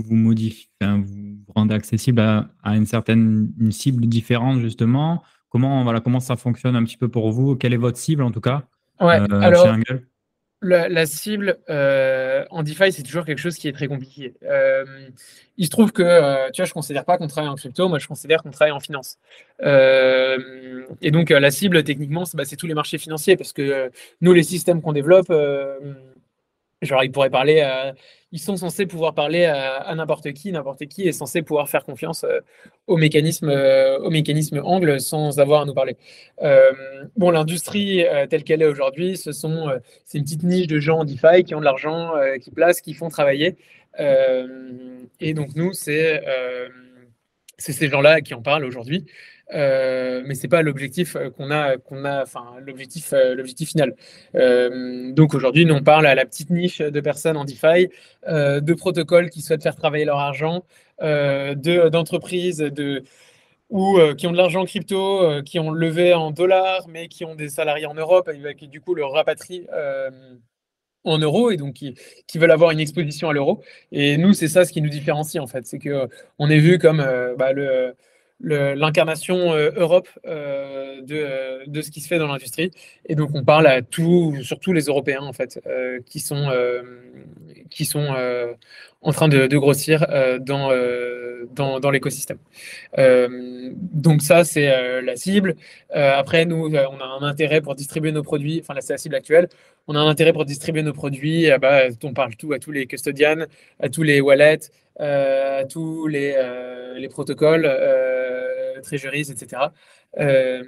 vous 0.00 0.14
modifiez, 0.14 0.68
vous, 0.80 1.38
rendez 1.54 1.74
accessible 1.74 2.20
à, 2.20 2.76
une 2.76 2.86
certaine 2.86 3.52
une 3.58 3.72
cible 3.72 4.06
différente 4.06 4.60
justement. 4.60 5.22
Comment 5.48 5.84
voilà 5.84 6.00
comment 6.00 6.20
ça 6.20 6.36
fonctionne 6.36 6.76
un 6.76 6.84
petit 6.84 6.96
peu 6.96 7.08
pour 7.08 7.30
vous? 7.30 7.56
Quelle 7.56 7.72
est 7.72 7.78
votre 7.78 7.98
cible 7.98 8.22
en 8.22 8.30
tout 8.30 8.40
cas? 8.40 8.64
Ouais, 9.00 9.20
euh, 9.20 9.40
alors, 9.40 9.76
la, 10.62 11.06
cible 11.06 11.58
euh, 11.68 12.44
en 12.50 12.62
DeFi, 12.62 12.90
c'est 12.90 13.02
toujours 13.02 13.24
quelque 13.24 13.38
chose 13.38 13.56
qui 13.56 13.68
est 13.68 13.72
très 13.72 13.88
compliqué. 13.88 14.34
Euh, 14.42 14.84
il 15.58 15.66
se 15.66 15.70
trouve 15.70 15.92
que, 15.92 16.02
tu 16.50 16.62
vois, 16.62 16.64
je 16.64 16.70
ne 16.70 16.74
considère 16.74 17.04
pas 17.04 17.18
qu'on 17.18 17.26
travaille 17.26 17.50
en 17.50 17.54
crypto, 17.54 17.88
moi 17.88 17.98
je 17.98 18.08
considère 18.08 18.42
qu'on 18.42 18.50
travaille 18.50 18.72
en 18.72 18.80
finance. 18.80 19.18
et 19.62 21.10
donc 21.10 21.30
la 21.30 21.50
cible, 21.50 21.84
techniquement, 21.84 22.24
bah, 22.34 22.44
c'est 22.44 22.56
tous 22.56 22.66
les 22.66 22.74
marchés 22.74 22.98
financiers, 22.98 23.36
parce 23.36 23.52
que 23.52 23.90
nous, 24.20 24.32
les 24.32 24.42
systèmes 24.42 24.80
qu'on 24.80 24.92
développe, 24.92 25.32
genre, 26.82 27.04
ils 27.04 27.12
pourraient 27.12 27.30
parler 27.30 27.60
à 27.60 27.94
ils 28.36 28.38
sont 28.38 28.58
censés 28.58 28.84
pouvoir 28.84 29.14
parler 29.14 29.46
à, 29.46 29.94
n'importe 29.94 30.30
qui, 30.34 30.52
n'importe 30.52 30.84
qui 30.84 31.08
est 31.08 31.12
censé 31.12 31.40
pouvoir 31.40 31.70
faire 31.70 31.84
confiance 31.84 32.22
euh, 32.24 32.40
au 32.86 32.98
mécanisme, 32.98 33.48
euh, 33.48 33.98
au 33.98 34.10
angle 34.62 35.00
sans 35.00 35.40
avoir 35.40 35.62
à 35.62 35.64
nous 35.64 35.72
parler. 35.72 35.96
Euh, 36.42 36.70
bon, 37.16 37.30
l'industrie 37.30 38.04
telle 38.28 38.44
qu'elle 38.44 38.60
est 38.60 38.66
aujourd'hui, 38.66 39.16
ce 39.16 39.32
sont 39.32 39.70
c'est 40.04 40.18
une 40.18 40.24
petite 40.24 40.42
niche 40.42 40.66
de 40.66 40.78
gens 40.78 40.98
en 40.98 41.04
DeFi 41.06 41.44
qui 41.46 41.54
ont 41.54 41.60
de 41.60 41.64
l'argent, 41.64 42.12
qui 42.42 42.50
placent, 42.50 42.82
qui 42.82 42.92
font 42.92 43.08
travailler. 43.08 43.56
et 43.98 45.32
donc 45.32 45.56
nous, 45.56 45.72
c'est 45.72 46.22
c'est 47.56 47.72
ces 47.72 47.88
gens-là 47.88 48.20
qui 48.20 48.34
en 48.34 48.42
parlent 48.42 48.66
aujourd'hui. 48.66 49.06
Euh, 49.54 50.22
mais 50.26 50.34
c'est 50.34 50.48
pas 50.48 50.62
l'objectif 50.62 51.14
euh, 51.14 51.30
qu'on 51.30 51.50
a, 51.52 51.76
qu'on 51.76 52.04
a, 52.04 52.22
enfin 52.22 52.56
l'objectif, 52.60 53.12
euh, 53.12 53.34
l'objectif 53.34 53.70
final. 53.70 53.94
donc 55.14 55.34
aujourd'hui, 55.34 55.66
nous 55.66 55.74
on 55.74 55.82
parle 55.82 56.06
à 56.06 56.14
la 56.14 56.26
petite 56.26 56.50
niche 56.50 56.78
de 56.78 57.00
personnes 57.00 57.36
en 57.36 57.44
DeFi, 57.44 57.88
de 58.26 58.74
protocoles 58.74 59.30
qui 59.30 59.42
souhaitent 59.42 59.62
faire 59.62 59.76
travailler 59.76 60.04
leur 60.04 60.18
argent, 60.18 60.64
de 61.00 61.88
d'entreprises, 61.88 62.58
de 62.58 63.04
ou 63.70 63.98
qui 64.16 64.26
ont 64.26 64.32
de 64.32 64.36
l'argent 64.36 64.64
crypto, 64.64 65.42
qui 65.44 65.58
ont 65.58 65.70
levé 65.70 66.14
en 66.14 66.30
dollars, 66.30 66.86
mais 66.88 67.08
qui 67.08 67.24
ont 67.24 67.34
des 67.34 67.48
salariés 67.48 67.86
en 67.86 67.94
Europe 67.94 68.28
et 68.32 68.54
qui 68.54 68.68
du 68.68 68.80
coup 68.80 68.94
le 68.94 69.04
rapatrient 69.04 69.66
en 71.04 71.18
euros 71.18 71.50
et 71.52 71.56
donc 71.56 71.74
qui, 71.74 71.94
qui, 72.26 72.38
veulent 72.38 72.50
avoir 72.50 72.72
une 72.72 72.80
exposition 72.80 73.28
à 73.28 73.32
l'euro. 73.32 73.62
Et 73.92 74.16
nous, 74.16 74.32
c'est 74.32 74.48
ça 74.48 74.64
ce 74.64 74.72
qui 74.72 74.82
nous 74.82 74.88
différencie 74.88 75.42
en 75.42 75.46
fait, 75.46 75.66
c'est 75.66 75.78
que 75.78 76.08
on 76.38 76.50
est 76.50 76.58
vu 76.58 76.78
comme 76.78 76.98
bah, 77.38 77.52
le 77.52 77.94
l'incarnation 78.40 79.52
euh, 79.52 79.70
Europe 79.76 80.08
euh, 80.26 81.00
de, 81.02 81.16
euh, 81.16 81.64
de, 81.66 81.82
ce 81.82 81.90
qui 81.90 82.00
se 82.00 82.08
fait 82.08 82.18
dans 82.18 82.26
l'industrie. 82.26 82.70
Et 83.06 83.14
donc, 83.14 83.30
on 83.34 83.44
parle 83.44 83.66
à 83.66 83.82
tous, 83.82 84.42
surtout 84.42 84.72
les 84.72 84.84
Européens, 84.84 85.22
en 85.22 85.32
fait, 85.32 85.60
qui 86.06 86.20
sont, 86.20 86.50
qui 87.70 87.84
sont 87.84 88.14
en 89.02 89.12
train 89.12 89.28
de, 89.28 89.56
grossir 89.56 90.06
dans, 90.40 90.70
dans, 91.54 91.80
dans 91.80 91.90
l'écosystème. 91.90 92.38
donc, 92.96 94.22
ça, 94.22 94.44
c'est 94.44 95.02
la 95.02 95.16
cible. 95.16 95.56
après, 95.90 96.44
nous, 96.44 96.66
on 96.66 97.00
a 97.00 97.04
un 97.04 97.22
intérêt 97.22 97.60
pour 97.60 97.74
distribuer 97.74 98.12
nos 98.12 98.22
produits, 98.22 98.60
enfin, 98.60 98.74
là, 98.74 98.80
c'est 98.80 98.92
la 98.92 98.98
cible 98.98 99.14
actuelle. 99.14 99.48
On 99.88 99.94
a 99.94 100.00
un 100.00 100.08
intérêt 100.08 100.32
pour 100.32 100.44
distribuer 100.44 100.82
nos 100.82 100.92
produits. 100.92 101.48
Bah, 101.60 101.82
on 102.02 102.12
parle 102.12 102.34
tout 102.34 102.52
à 102.52 102.58
tous 102.58 102.72
les 102.72 102.86
custodians, 102.86 103.46
à 103.78 103.88
tous 103.88 104.02
les 104.02 104.20
wallets, 104.20 104.70
à 104.98 105.64
tous 105.68 106.06
les, 106.06 106.34
les 106.96 107.08
protocoles 107.08 107.66
trésoreries, 108.82 109.30
etc. 109.30 109.72
Euh, 110.18 110.64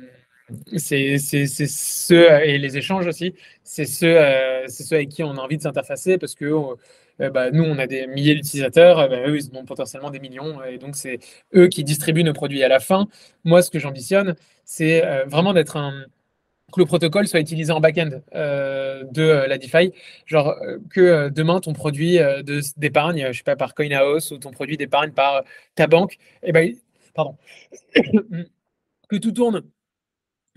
c'est 0.77 1.19
ceux, 1.19 2.31
et 2.43 2.59
les 2.59 2.77
échanges 2.79 3.07
aussi, 3.07 3.35
c'est 3.63 3.85
ceux, 3.85 4.17
euh, 4.19 4.67
ceux 4.69 4.97
avec 4.97 5.11
qui 5.11 5.23
on 5.23 5.33
a 5.37 5.41
envie 5.41 5.59
de 5.59 5.63
s'interfacer 5.63 6.17
parce 6.19 6.35
que 6.35 6.47
euh, 7.21 7.31
bah, 7.31 7.51
nous, 7.51 7.65
on 7.65 7.79
a 7.79 7.87
des 7.87 8.07
milliers 8.07 8.35
d'utilisateurs, 8.35 9.09
bah, 9.09 9.29
eux, 9.29 9.37
ils 9.37 9.51
ont 9.57 9.65
potentiellement 9.65 10.11
des 10.11 10.21
millions, 10.21 10.63
et 10.65 10.79
donc 10.79 10.97
c'est 10.97 11.19
eux 11.55 11.69
qui 11.69 11.85
distribuent 11.85 12.25
nos 12.25 12.33
produits. 12.33 12.63
À 12.63 12.69
la 12.69 12.81
fin, 12.81 13.09
moi, 13.45 13.61
ce 13.63 13.71
que 13.71 13.79
j'ambitionne, 13.79 14.37
c'est 14.65 15.03
vraiment 15.27 15.53
d'être 15.53 15.77
un 15.77 16.05
que 16.73 16.81
le 16.81 16.87
protocole 16.87 17.27
soit 17.27 17.41
utilisé 17.41 17.73
en 17.73 17.81
back-end 17.81 18.11
de 18.33 19.47
la 19.47 19.57
DeFi, 19.57 19.93
genre 20.27 20.55
que 20.91 21.31
demain 21.31 21.61
ton 21.61 21.73
produit 21.73 22.19
d'épargne, 22.77 23.29
je 23.33 23.39
sais 23.39 23.43
pas 23.43 23.57
par 23.57 23.75
CoinHouse 23.75 24.33
ou 24.33 24.39
ton 24.39 24.51
produit 24.51 24.77
d'épargne 24.77 25.13
par 25.13 25.45
ta 25.75 25.87
banque, 25.87 26.19
eh 26.43 26.53
ben 26.53 26.75
pardon, 27.15 27.37
que 29.09 29.17
tout 29.17 29.33
tourne 29.33 29.63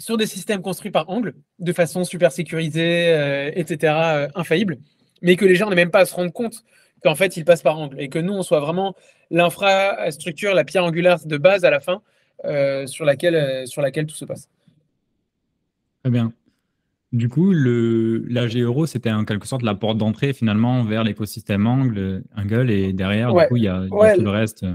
sur 0.02 0.18
des 0.18 0.26
systèmes 0.26 0.62
construits 0.62 0.92
par 0.92 1.10
Angle, 1.10 1.36
de 1.60 1.74
façon 1.74 2.04
super 2.04 2.32
sécurisée, 2.32 3.14
euh, 3.14 3.52
etc., 3.54 3.94
euh, 3.96 4.28
infaillible, 4.36 4.78
mais 5.22 5.36
que 5.36 5.46
les 5.46 5.56
gens 5.56 5.70
n'aient 5.70 5.76
même 5.76 5.92
pas 5.92 6.00
à 6.00 6.06
se 6.06 6.16
rendre 6.16 6.34
compte 6.34 6.64
qu'en 7.04 7.16
fait, 7.16 7.38
ils 7.38 7.46
passent 7.46 7.62
par 7.62 7.78
Angle, 7.78 8.02
et 8.02 8.10
que 8.10 8.20
nous, 8.20 8.34
on 8.34 8.44
soit 8.44 8.60
vraiment 8.60 8.96
l'infrastructure, 9.30 10.54
la 10.54 10.64
pierre 10.64 10.84
angulaire 10.84 11.20
de 11.26 11.38
base 11.38 11.66
à 11.66 11.70
la 11.70 11.80
fin, 11.80 12.02
euh, 12.46 12.88
sur 12.88 13.06
laquelle 13.06 13.66
tout 14.08 14.16
se 14.16 14.26
passe. 14.26 14.50
Très 16.04 16.12
bien. 16.12 16.34
Du 17.12 17.28
coup, 17.28 17.52
le, 17.52 18.20
l'AG 18.30 18.56
Euro, 18.56 18.86
c'était 18.86 19.12
en 19.12 19.26
quelque 19.26 19.46
sorte 19.46 19.64
la 19.64 19.76
porte 19.76 19.98
d'entrée 19.98 20.32
finalement 20.32 20.84
vers 20.84 21.04
l'écosystème 21.04 21.68
Angle, 21.68 22.24
Angle, 22.38 22.72
et 22.72 22.94
derrière, 22.94 23.34
du 23.34 23.48
coup, 23.48 23.58
il 23.58 23.64
y 23.64 23.68
a, 23.68 23.86
tout 23.90 24.22
le 24.22 24.30
reste. 24.30 24.66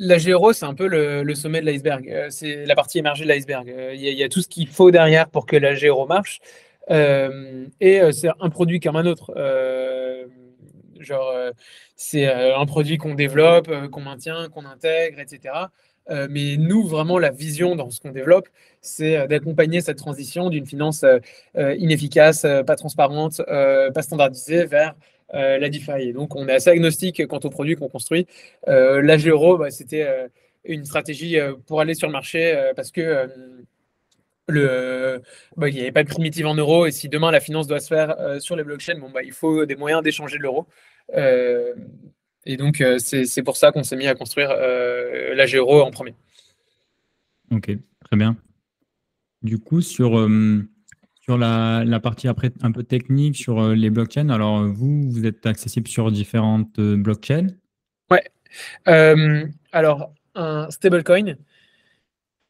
La 0.00 0.18
GRO, 0.18 0.52
c'est 0.52 0.64
un 0.64 0.74
peu 0.74 0.86
le, 0.86 1.34
sommet 1.34 1.60
de 1.60 1.66
l'iceberg. 1.66 2.08
Euh, 2.08 2.26
c'est 2.30 2.66
la 2.66 2.76
partie 2.76 2.98
émergée 2.98 3.24
de 3.24 3.28
l'iceberg. 3.28 3.68
Euh, 3.68 3.94
il 3.94 4.00
y, 4.00 4.22
a 4.22 4.28
tout 4.28 4.40
ce 4.40 4.48
qu'il 4.48 4.68
faut 4.68 4.92
derrière 4.92 5.28
pour 5.28 5.44
que 5.44 5.56
la 5.56 5.74
GRO 5.74 6.06
marche. 6.06 6.38
Euh, 6.90 7.66
et 7.80 8.00
c'est 8.12 8.28
un 8.40 8.48
produit 8.48 8.78
comme 8.78 8.96
un 8.96 9.06
autre. 9.06 9.32
genre, 11.00 11.32
c'est 11.96 12.26
un 12.26 12.66
produit 12.66 12.96
qu'on 12.96 13.14
développe, 13.14 13.68
qu'on 13.90 14.00
maintient, 14.00 14.48
qu'on 14.48 14.64
intègre, 14.64 15.18
etc. 15.18 15.54
mais 16.08 16.56
nous, 16.56 16.86
vraiment, 16.86 17.18
la 17.18 17.30
vision 17.30 17.76
dans 17.76 17.90
ce 17.90 18.00
qu'on 18.00 18.10
développe, 18.10 18.48
c'est 18.80 19.26
d'accompagner 19.28 19.80
cette 19.80 19.98
transition 19.98 20.50
d'une 20.50 20.66
finance 20.66 21.04
inefficace, 21.56 22.46
pas 22.66 22.76
transparente, 22.76 23.42
pas 23.46 24.02
standardisée 24.02 24.66
vers 24.66 24.94
la 25.32 25.68
DeFi. 25.68 26.08
Et 26.08 26.12
donc, 26.12 26.34
on 26.36 26.48
est 26.48 26.54
assez 26.54 26.70
agnostique 26.70 27.26
quant 27.26 27.40
aux 27.42 27.50
produits 27.50 27.76
qu'on 27.76 27.88
construit. 27.88 28.26
Géro, 28.66 29.58
bah, 29.58 29.70
c'était 29.70 30.28
une 30.64 30.84
stratégie 30.84 31.36
pour 31.66 31.80
aller 31.80 31.94
sur 31.94 32.06
le 32.06 32.12
marché 32.12 32.72
parce 32.74 32.90
que 32.90 33.28
bah, 34.48 35.68
il 35.68 35.74
n'y 35.74 35.80
avait 35.80 35.92
pas 35.92 36.04
de 36.04 36.08
primitive 36.08 36.46
en 36.46 36.54
euros 36.54 36.86
et 36.86 36.90
si 36.90 37.08
demain 37.08 37.30
la 37.30 37.40
finance 37.40 37.66
doit 37.66 37.80
se 37.80 37.88
faire 37.88 38.18
euh, 38.18 38.40
sur 38.40 38.56
les 38.56 38.64
blockchains, 38.64 38.98
bon, 38.98 39.10
bah, 39.10 39.22
il 39.22 39.32
faut 39.32 39.66
des 39.66 39.76
moyens 39.76 40.02
d'échanger 40.02 40.38
de 40.38 40.42
l'euro. 40.42 40.66
Euh, 42.48 42.52
et 42.52 42.56
donc, 42.56 42.80
euh, 42.80 42.98
c'est 42.98 43.42
pour 43.42 43.56
ça 43.56 43.72
qu'on 43.72 43.82
s'est 43.82 43.96
mis 43.96 44.06
à 44.06 44.14
construire 44.14 44.50
la 44.50 45.46
Géro 45.46 45.82
en 45.82 45.90
premier. 45.90 46.14
Ok, 47.50 47.70
très 48.04 48.16
bien. 48.16 48.36
Du 49.42 49.58
coup, 49.58 49.80
sur, 49.80 50.28
sur 51.20 51.38
la, 51.38 51.84
la, 51.84 52.00
partie 52.00 52.28
après 52.28 52.50
un 52.62 52.72
peu 52.72 52.82
technique, 52.82 53.36
sur 53.36 53.68
les 53.68 53.90
blockchains, 53.90 54.30
alors 54.30 54.64
vous, 54.66 55.10
vous 55.10 55.26
êtes 55.26 55.46
accessible 55.46 55.88
sur 55.88 56.10
différentes 56.10 56.80
blockchains? 56.80 57.48
Ouais. 58.10 58.24
alors, 59.72 60.12
un 60.34 60.70
stablecoin, 60.70 61.36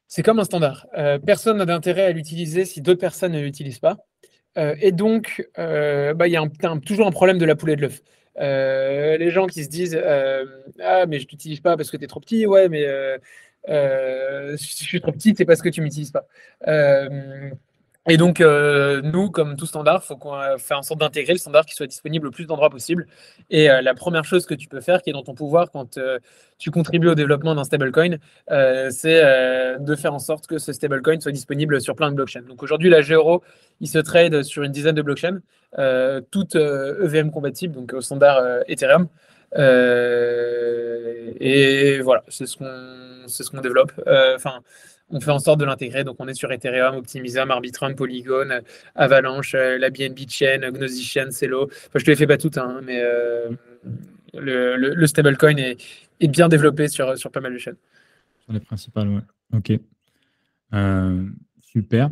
c'est 0.09 0.23
comme 0.23 0.39
un 0.39 0.45
standard. 0.45 0.87
Euh, 0.97 1.19
personne 1.19 1.59
n'a 1.59 1.67
d'intérêt 1.67 2.05
à 2.05 2.13
l'utiliser 2.13 2.65
si 2.65 2.81
d'autres 2.81 3.01
personnes 3.01 3.33
ne 3.33 3.41
l'utilisent 3.41 3.79
pas. 3.79 3.99
Euh, 4.57 4.75
et 4.81 4.91
donc, 4.91 5.47
euh, 5.59 6.15
bah, 6.15 6.27
il 6.27 6.33
y 6.33 6.37
a 6.37 6.49
toujours 6.85 7.07
un 7.07 7.11
problème 7.11 7.39
de 7.39 7.45
la 7.45 7.55
poule 7.55 7.71
et 7.71 7.77
de 7.77 7.83
l'œuf. 7.83 8.01
Les 8.39 9.31
gens 9.31 9.47
qui 9.47 9.65
se 9.65 9.69
disent 9.69 10.01
Ah, 10.81 11.07
mais 11.07 11.19
je 11.19 11.25
ne 11.25 11.29
t'utilise 11.29 11.61
pas 11.61 11.77
parce 11.77 11.91
que 11.91 11.97
tu 11.97 12.05
es 12.05 12.07
trop 12.07 12.21
petit. 12.21 12.47
Ouais, 12.47 12.69
mais 12.69 12.87
si 14.57 14.85
je 14.85 14.89
suis 14.89 15.01
trop 15.01 15.13
petit, 15.13 15.35
c'est 15.37 15.45
parce 15.45 15.63
que 15.63 15.69
tu 15.69 15.81
m'utilises 15.81 16.13
pas. 16.13 16.27
Et 18.11 18.17
donc, 18.17 18.41
euh, 18.41 19.03
nous, 19.03 19.31
comme 19.31 19.55
tout 19.57 19.67
standard, 19.67 20.01
il 20.03 20.07
faut 20.07 20.17
qu'on 20.17 20.35
euh, 20.35 20.57
fasse 20.57 20.79
en 20.79 20.83
sorte 20.83 21.01
d'intégrer 21.01 21.35
le 21.35 21.39
standard 21.39 21.67
qui 21.67 21.75
soit 21.75 21.87
disponible 21.87 22.29
au 22.29 22.31
plus 22.31 22.47
d'endroits 22.47 22.71
possible. 22.71 23.07
Et 23.51 23.71
euh, 23.71 23.83
la 23.83 23.93
première 23.93 24.25
chose 24.25 24.47
que 24.47 24.55
tu 24.55 24.67
peux 24.67 24.81
faire, 24.81 25.03
qui 25.03 25.11
est 25.11 25.13
dans 25.13 25.23
ton 25.23 25.35
pouvoir 25.35 25.71
quand 25.71 25.99
tu 26.59 26.71
contribues 26.71 27.09
au 27.09 27.15
développement 27.15 27.55
d'un 27.55 27.65
stablecoin, 27.65 28.17
c'est 28.91 29.23
de 29.79 29.95
faire 29.95 30.15
en 30.15 30.19
sorte 30.19 30.47
que 30.47 30.57
ce 30.59 30.73
stablecoin 30.73 31.21
soit 31.21 31.33
disponible 31.33 31.81
sur 31.81 31.95
plein 31.95 32.11
de 32.11 32.17
blockchains. 32.17 32.43
Donc 32.43 32.63
aujourd'hui, 32.63 32.89
la 32.89 33.03
Géoro, 33.03 33.43
il 33.81 33.89
se 33.89 33.99
trade 33.99 34.43
sur 34.43 34.63
une 34.63 34.73
dizaine 34.73 34.95
de 34.95 35.03
blockchains, 35.03 35.41
toutes 36.31 36.57
EVM 36.57 37.29
e 37.29 37.31
compatibles, 37.31 37.75
donc 37.75 37.93
au 37.93 38.01
standard 38.01 38.43
Ethereum. 38.67 39.09
et 41.41 42.01
voilà, 42.03 42.25
c'est 42.29 42.47
ce 42.47 42.57
qu'on 42.57 43.29
ce 43.29 43.51
qu'on 43.51 43.61
développe. 43.61 43.93
Enfin 44.35 44.63
on 45.11 45.21
fait 45.21 45.31
en 45.31 45.39
sorte 45.39 45.61
de 45.61 45.65
l'intégrer. 45.65 46.05
Donc, 46.05 46.17
on 46.19 46.29
est 46.29 46.35
sur 46.35 46.51
Ethereum, 46.53 46.97
Optimism, 46.97 47.51
Arbitrum, 47.51 47.95
Polygon, 47.95 48.61
Avalanche, 48.95 49.55
euh, 49.55 49.79
la 49.79 49.91
BNB 49.91 50.29
Chain, 50.29 50.71
Gnosis 50.71 51.07
Chain, 51.07 51.31
Celo. 51.31 51.65
Enfin, 51.65 51.91
je 51.95 51.99
ne 52.01 52.05
te 52.05 52.11
les 52.11 52.17
fais 52.17 52.27
pas 52.27 52.37
toutes, 52.37 52.59
hein, 52.59 52.81
mais 52.85 53.01
euh, 53.01 53.51
le, 54.35 55.07
stablecoin 55.07 55.57
est, 55.57 56.29
bien 56.29 56.49
développé 56.49 56.89
sur, 56.89 57.17
sur 57.17 57.31
pas 57.31 57.41
mal 57.41 57.55
de 57.55 57.59
chaînes. 57.59 57.77
Sur 58.41 58.53
les 58.53 58.61
principales, 58.61 59.09
ouais. 59.09 59.23
Ok. 59.55 59.73
Euh, 60.75 61.27
super. 61.63 62.11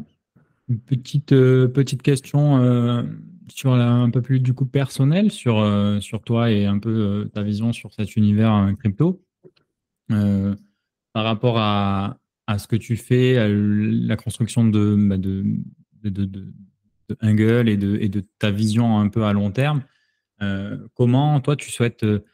Une 0.68 0.80
petite, 0.80 1.28
petite 1.28 2.02
question 2.02 3.06
sur 3.48 3.74
un 3.74 4.10
peu 4.10 4.20
plus 4.20 4.40
du 4.40 4.52
coup 4.52 4.66
personnel 4.66 5.30
sur, 5.30 5.64
sur 6.00 6.22
toi 6.22 6.50
et 6.50 6.66
un 6.66 6.80
peu 6.80 7.30
ta 7.32 7.42
vision 7.42 7.72
sur 7.72 7.92
cet 7.94 8.16
univers 8.16 8.72
crypto. 8.80 9.22
par 10.08 11.24
rapport 11.24 11.58
à, 11.58 12.18
à 12.46 12.58
ce 12.58 12.68
que 12.68 12.76
tu 12.76 12.96
fais, 12.96 13.38
à 13.38 13.48
la 13.48 14.16
construction 14.16 14.64
de, 14.64 14.96
bah, 14.98 15.16
de, 15.16 15.44
et 17.68 17.76
de, 18.08 18.24
ta 18.38 18.50
vision 18.50 18.98
un 18.98 19.08
peu 19.08 19.24
à 19.24 19.32
long 19.32 19.50
terme. 19.50 19.82
Euh, 20.42 20.76
comment, 20.94 21.40
toi, 21.40 21.56
tu 21.56 21.70
souhaites 21.70 22.04
euh, 22.04 22.24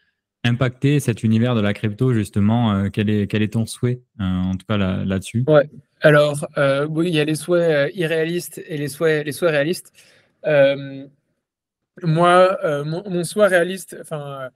impacter 0.44 1.00
cet 1.00 1.22
univers 1.22 1.54
de 1.54 1.60
la 1.60 1.72
crypto, 1.72 2.12
justement 2.12 2.74
euh, 2.74 2.88
quel, 2.90 3.08
est, 3.10 3.52
ton 3.52 3.66
souhait, 3.66 4.02
en 4.18 4.56
tout 4.56 4.66
cas 4.66 4.76
là-dessus? 4.76 5.44
Ouais, 5.46 5.70
alors, 6.00 6.46
il 6.56 7.08
y 7.08 7.20
a 7.20 7.24
les 7.24 7.36
souhaits 7.36 7.94
irréalistes 7.94 8.62
et 8.66 8.76
les 8.76 8.88
souhaits, 8.88 9.24
les 9.24 9.32
souhaits 9.32 9.52
réalistes. 9.52 9.92
moi, 12.02 12.58
mon, 12.84 13.08
mon, 13.08 13.24
souhait 13.24 13.46
réaliste, 13.46 13.96
enfin, 14.00 14.50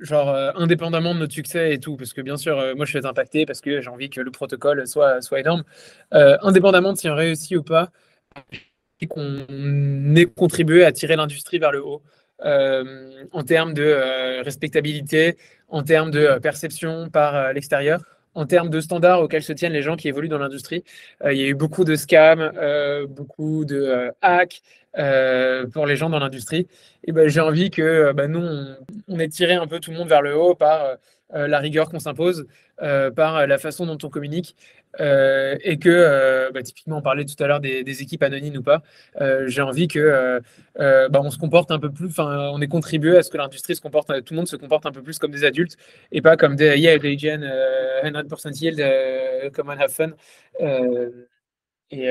genre 0.00 0.30
euh, 0.30 0.52
indépendamment 0.54 1.14
de 1.14 1.20
notre 1.20 1.32
succès 1.32 1.74
et 1.74 1.78
tout, 1.78 1.96
parce 1.96 2.12
que 2.12 2.20
bien 2.20 2.36
sûr, 2.36 2.58
euh, 2.58 2.74
moi 2.74 2.86
je 2.86 2.96
être 2.98 3.04
impacté 3.04 3.46
parce 3.46 3.60
que 3.60 3.80
j'ai 3.80 3.88
envie 3.88 4.10
que 4.10 4.20
le 4.20 4.30
protocole 4.30 4.86
soit, 4.86 5.22
soit 5.22 5.40
énorme, 5.40 5.64
euh, 6.14 6.36
indépendamment 6.42 6.92
de 6.92 6.98
si 6.98 7.08
on 7.08 7.14
réussit 7.14 7.56
ou 7.56 7.62
pas, 7.62 7.90
qu'on 9.08 10.14
ait 10.16 10.26
contribué 10.26 10.84
à 10.84 10.92
tirer 10.92 11.16
l'industrie 11.16 11.58
vers 11.58 11.72
le 11.72 11.84
haut 11.84 12.02
en 12.40 13.42
termes 13.44 13.74
de 13.74 14.42
respectabilité, 14.44 15.36
en 15.68 15.82
termes 15.82 16.10
de 16.10 16.38
perception 16.38 17.10
par 17.10 17.52
l'extérieur. 17.52 18.00
En 18.34 18.46
termes 18.46 18.70
de 18.70 18.80
standards 18.80 19.20
auxquels 19.22 19.42
se 19.42 19.52
tiennent 19.52 19.72
les 19.72 19.82
gens 19.82 19.96
qui 19.96 20.08
évoluent 20.08 20.28
dans 20.28 20.38
l'industrie, 20.38 20.84
il 21.24 21.36
y 21.36 21.42
a 21.42 21.46
eu 21.48 21.54
beaucoup 21.54 21.84
de 21.84 21.96
scams, 21.96 22.52
beaucoup 23.08 23.64
de 23.64 24.12
hacks, 24.22 24.62
euh, 24.98 25.66
pour 25.66 25.86
les 25.86 25.96
gens 25.96 26.10
dans 26.10 26.18
l'industrie. 26.18 26.66
Et 27.04 27.12
ben, 27.12 27.28
j'ai 27.28 27.40
envie 27.40 27.70
que 27.70 27.82
euh, 27.82 28.12
bah, 28.12 28.26
nous, 28.26 28.44
on, 29.06 29.18
ait 29.20 29.28
tiré 29.28 29.54
un 29.54 29.66
peu 29.66 29.80
tout 29.80 29.90
le 29.92 29.98
monde 29.98 30.08
vers 30.08 30.22
le 30.22 30.34
haut 30.36 30.54
par 30.54 30.82
euh, 30.84 30.96
la 31.30 31.58
rigueur 31.58 31.88
qu'on 31.88 31.98
s'impose, 31.98 32.46
par 32.78 33.46
la 33.46 33.58
façon 33.58 33.86
dont 33.86 33.98
on 34.02 34.08
communique. 34.08 34.56
et 34.98 35.78
que, 35.80 36.50
bah, 36.52 36.62
typiquement, 36.62 36.98
on 36.98 37.02
parlait 37.02 37.24
tout 37.24 37.42
à 37.42 37.46
l'heure 37.46 37.60
des, 37.60 38.02
équipes 38.02 38.22
anonymes 38.22 38.56
ou 38.56 38.62
pas. 38.62 38.82
j'ai 39.46 39.62
envie 39.62 39.88
que 39.88 40.40
bah, 40.76 41.20
on 41.22 41.30
se 41.30 41.38
comporte 41.38 41.70
un 41.70 41.78
peu 41.78 41.90
plus, 41.90 42.06
enfin, 42.06 42.50
on 42.52 42.60
ait 42.60 42.68
contribué 42.68 43.16
à 43.18 43.22
ce 43.22 43.30
que 43.30 43.38
l'industrie 43.38 43.76
se 43.76 43.80
comporte, 43.80 44.08
tout 44.24 44.34
le 44.34 44.36
monde 44.38 44.48
se 44.48 44.56
comporte 44.56 44.86
un 44.86 44.92
peu 44.92 45.02
plus 45.02 45.18
comme 45.18 45.32
des 45.32 45.44
adultes 45.44 45.76
et 46.12 46.22
pas 46.22 46.36
comme 46.36 46.56
des 46.56 46.78
yeah, 46.78 46.98
they 46.98 47.18
gen 47.18 47.42
100% 48.04 48.60
yield, 48.60 49.52
come 49.52 49.68
on, 49.68 49.78
have 49.78 49.92
fun. 49.92 50.12
et 51.90 52.10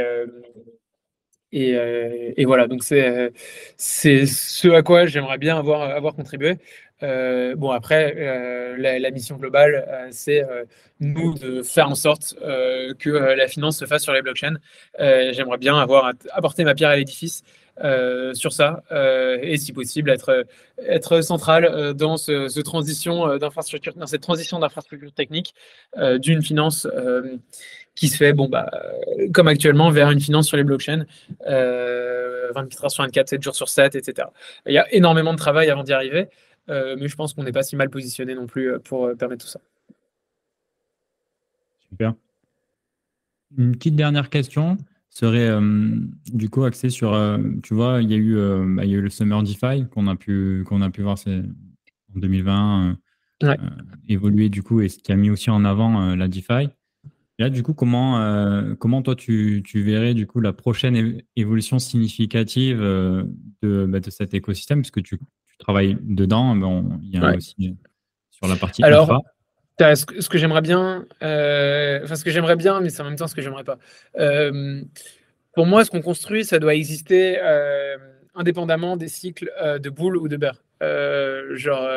euh, 1.53 2.33
et, 2.35 2.45
voilà, 2.45 2.67
donc 2.67 2.83
c'est 2.83 3.31
ce 3.77 4.67
à 4.69 4.81
quoi 4.81 5.05
j'aimerais 5.05 5.37
bien 5.37 5.57
avoir 5.57 6.15
contribué. 6.15 6.57
Euh, 7.03 7.55
bon, 7.55 7.71
après, 7.71 8.15
euh, 8.17 8.75
la, 8.77 9.11
mission 9.11 9.37
globale, 9.37 10.07
c'est 10.11 10.43
nous 10.99 11.33
de 11.35 11.61
faire 11.61 11.89
en 11.89 11.95
sorte 11.95 12.35
que 12.39 13.09
la 13.09 13.47
finance 13.47 13.77
se 13.77 13.85
fasse 13.85 14.03
sur 14.03 14.13
les 14.13 14.21
blockchains. 14.21 14.57
j'aimerais 14.99 15.57
bien 15.57 15.77
avoir 15.77 16.13
apporté 16.31 16.63
ma 16.63 16.75
pierre 16.75 16.89
à 16.89 16.95
l'édifice 16.95 17.43
sur 18.33 18.53
ça 18.53 18.83
et 19.41 19.57
si 19.57 19.73
possible 19.73 20.09
être, 20.09 20.45
être 20.83 21.21
central 21.21 21.93
dans, 21.93 22.17
ce, 22.17 22.61
transition 22.61 23.37
d'infrastructure, 23.37 23.93
dans 23.95 24.07
cette 24.07 24.21
transition 24.21 24.59
d'infrastructure 24.59 25.13
technique 25.13 25.53
d'une 26.19 26.41
finance 26.41 26.87
qui 27.97 28.07
se 28.07 28.15
fait, 28.15 28.31
bon, 28.31 28.47
bah, 28.47 28.69
comme 29.33 29.47
actuellement, 29.47 29.89
vers 29.89 30.11
une 30.11 30.21
finance 30.21 30.47
sur 30.47 30.55
les 30.55 30.63
blockchains, 30.63 31.05
24 31.41 31.49
euh, 31.49 32.51
heures 32.83 32.91
sur 32.91 33.03
24, 33.03 33.29
7 33.29 33.43
jours 33.43 33.55
sur 33.55 33.67
7, 33.67 33.95
etc. 33.95 34.27
Il 34.67 34.73
y 34.73 34.77
a 34.77 34.85
énormément 34.93 35.33
de 35.33 35.39
travail 35.39 35.69
avant 35.69 35.83
d'y 35.83 35.93
arriver, 35.93 36.19
euh, 36.21 36.25
mais 36.67 37.07
je 37.07 37.15
pense 37.15 37.33
qu'on 37.33 37.43
n'est 37.43 37.51
pas 37.51 37.63
si 37.63 37.75
mal 37.75 37.89
positionné 37.89 38.35
non 38.35 38.47
plus 38.47 38.71
euh, 38.71 38.79
pour 38.79 39.09
permettre 39.17 39.45
tout 39.45 39.51
ça. 39.51 39.59
Super. 41.89 42.13
Une 43.57 43.71
petite 43.73 43.95
dernière 43.95 44.29
question 44.29 44.77
serait 45.09 45.49
du 46.31 46.49
coup 46.49 46.65
axée 46.65 46.89
sur, 46.89 47.17
tu 47.63 47.73
vois, 47.73 48.01
il 48.01 48.11
y, 48.11 48.13
a 48.13 48.17
eu, 48.17 48.35
bah, 48.75 48.83
il 48.83 48.91
y 48.91 48.93
a 48.93 48.97
eu 48.97 49.01
le 49.01 49.09
Summer 49.09 49.41
DeFi 49.41 49.87
qu'on 49.89 50.05
a 50.07 50.15
pu, 50.17 50.63
qu'on 50.67 50.81
a 50.81 50.89
pu 50.89 51.01
voir 51.01 51.15
en 51.25 52.19
2020 52.19 52.97
évoluer 54.09 54.49
du 54.49 54.63
coup 54.63 54.81
et 54.81 54.89
ce 54.89 54.99
qui 54.99 55.13
a 55.13 55.15
mis 55.15 55.29
aussi 55.29 55.49
en 55.49 55.63
avant 55.63 56.13
la 56.13 56.27
DeFi 56.27 56.69
là, 57.39 57.49
du 57.49 57.63
coup, 57.63 57.73
comment, 57.73 58.21
euh, 58.21 58.75
comment 58.75 59.01
toi, 59.01 59.15
tu, 59.15 59.61
tu, 59.65 59.81
verrais 59.81 60.13
du 60.13 60.27
coup 60.27 60.39
la 60.39 60.53
prochaine 60.53 61.21
évolution 61.35 61.79
significative 61.79 62.81
euh, 62.81 63.23
de, 63.61 63.85
bah, 63.85 63.99
de, 63.99 64.09
cet 64.09 64.33
écosystème? 64.33 64.81
Parce 64.81 64.91
que 64.91 64.99
tu, 64.99 65.19
tu 65.57 65.63
travailles 65.63 65.97
dedans, 66.01 66.55
bon, 66.55 66.99
il 67.03 67.15
y 67.15 67.17
a 67.17 67.35
aussi 67.35 67.55
euh, 67.61 67.71
sur 68.31 68.47
la 68.47 68.55
partie 68.55 68.83
Alors, 68.83 69.23
Ce 69.79 70.05
que, 70.05 70.21
ce 70.21 70.29
que 70.29 70.37
j'aimerais 70.37 70.61
bien, 70.61 71.05
enfin 71.21 72.15
ce 72.15 72.23
que 72.23 72.31
j'aimerais 72.31 72.55
bien, 72.55 72.79
mais 72.79 72.89
c'est 72.89 73.01
en 73.01 73.05
même 73.05 73.15
temps 73.15 73.27
ce 73.27 73.35
que 73.35 73.41
j'aimerais 73.41 73.63
pas. 73.63 73.77
pour 75.53 75.65
moi, 75.65 75.85
ce 75.85 75.91
qu'on 75.91 76.01
construit, 76.01 76.45
ça 76.45 76.59
doit 76.59 76.75
exister 76.75 77.39
indépendamment 78.35 78.97
des 78.97 79.07
cycles 79.07 79.51
de 79.79 79.89
boule 79.89 80.17
ou 80.17 80.27
de 80.27 80.37
beurre. 80.37 80.63
genre, 81.55 81.87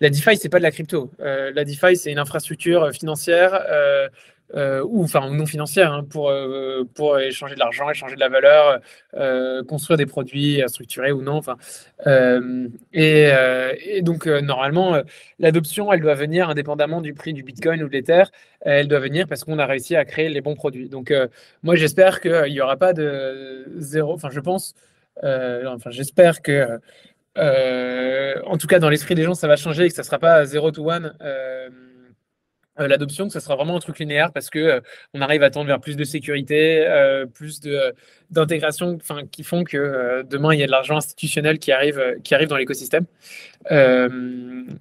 la 0.00 0.10
DeFi, 0.10 0.36
c'est 0.36 0.48
pas 0.48 0.58
de 0.58 0.64
la 0.64 0.72
crypto. 0.72 1.10
la 1.18 1.64
DeFi, 1.64 1.96
c'est 1.96 2.12
une 2.12 2.18
infrastructure 2.18 2.90
financière 2.92 3.52
ou 4.54 5.02
enfin 5.02 5.30
non 5.30 5.46
financière 5.46 5.92
hein, 5.92 6.04
pour, 6.08 6.32
pour 6.94 7.18
échanger 7.18 7.54
de 7.54 7.60
l'argent, 7.60 7.90
échanger 7.90 8.14
de 8.14 8.20
la 8.20 8.28
valeur, 8.28 8.80
construire 9.66 9.96
des 9.96 10.06
produits 10.06 10.62
structurés 10.66 11.12
ou 11.12 11.22
non. 11.22 11.36
Enfin, 11.36 11.56
et, 12.92 13.30
et, 13.86 14.02
donc 14.02 14.26
normalement, 14.26 15.00
l'adoption, 15.38 15.92
elle 15.92 16.00
doit 16.00 16.14
venir 16.14 16.48
indépendamment 16.48 17.00
du 17.00 17.14
prix 17.14 17.32
du 17.32 17.42
Bitcoin 17.42 17.82
ou 17.82 17.88
de 17.88 17.92
l'Ether. 17.92 18.24
Elle 18.60 18.88
doit 18.88 19.00
venir 19.00 19.26
parce 19.26 19.44
qu'on 19.44 19.58
a 19.58 19.66
réussi 19.66 19.96
à 19.96 20.04
créer 20.04 20.28
les 20.28 20.40
bons 20.40 20.54
produits. 20.54 20.88
Donc 20.88 21.12
moi, 21.62 21.76
j'espère 21.76 22.20
qu'il 22.20 22.52
n'y 22.52 22.60
aura 22.60 22.76
pas 22.76 22.92
de 22.92 23.66
zéro. 23.76 24.14
Enfin, 24.14 24.30
je 24.30 24.40
pense. 24.40 24.74
enfin, 25.22 25.90
j'espère 25.90 26.42
que 26.42 26.78
euh, 27.36 28.34
en 28.46 28.56
tout 28.56 28.66
cas, 28.66 28.78
dans 28.78 28.88
l'esprit 28.88 29.14
des 29.14 29.22
gens, 29.24 29.34
ça 29.34 29.48
va 29.48 29.56
changer 29.56 29.84
et 29.84 29.88
que 29.88 29.94
ça 29.94 30.02
ne 30.02 30.06
sera 30.06 30.18
pas 30.18 30.44
0 30.44 30.70
to 30.72 30.90
1 30.90 31.12
euh, 32.78 32.84
euh, 32.84 32.88
l'adoption, 32.88 33.26
que 33.26 33.32
ça 33.32 33.40
sera 33.40 33.56
vraiment 33.56 33.76
un 33.76 33.80
truc 33.80 33.98
linéaire 33.98 34.32
parce 34.32 34.50
que 34.50 34.82
on 35.12 35.20
arrive 35.20 35.42
à 35.42 35.50
tendre 35.50 35.66
vers 35.66 35.80
plus 35.80 35.96
de 35.96 36.04
sécurité, 36.04 36.86
plus 37.34 37.60
d'intégration, 38.30 38.98
qui 39.30 39.42
font 39.44 39.64
que 39.64 40.22
demain 40.28 40.54
il 40.54 40.60
y 40.60 40.62
a 40.62 40.66
de 40.66 40.70
l'argent 40.70 40.96
institutionnel 40.96 41.58
qui 41.58 41.72
arrive, 41.72 42.02
qui 42.22 42.34
arrive 42.34 42.48
dans 42.48 42.56
l'écosystème. 42.56 43.06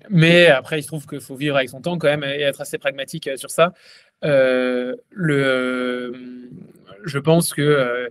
mais 0.10 0.48
après, 0.48 0.80
il 0.80 0.84
se 0.84 0.88
trouve 0.88 1.06
qu'il 1.06 1.22
faut 1.22 1.36
vivre 1.36 1.56
avec 1.56 1.70
son 1.70 1.82
temps 1.82 1.98
quand 1.98 2.08
même 2.08 2.24
et 2.24 2.42
être 2.42 2.62
assez 2.62 2.78
pragmatique 2.78 3.30
sur 3.36 3.50
ça. 3.52 3.74
le, 4.22 6.14
je 7.06 7.20
pense 7.20 7.54
que 7.54 8.10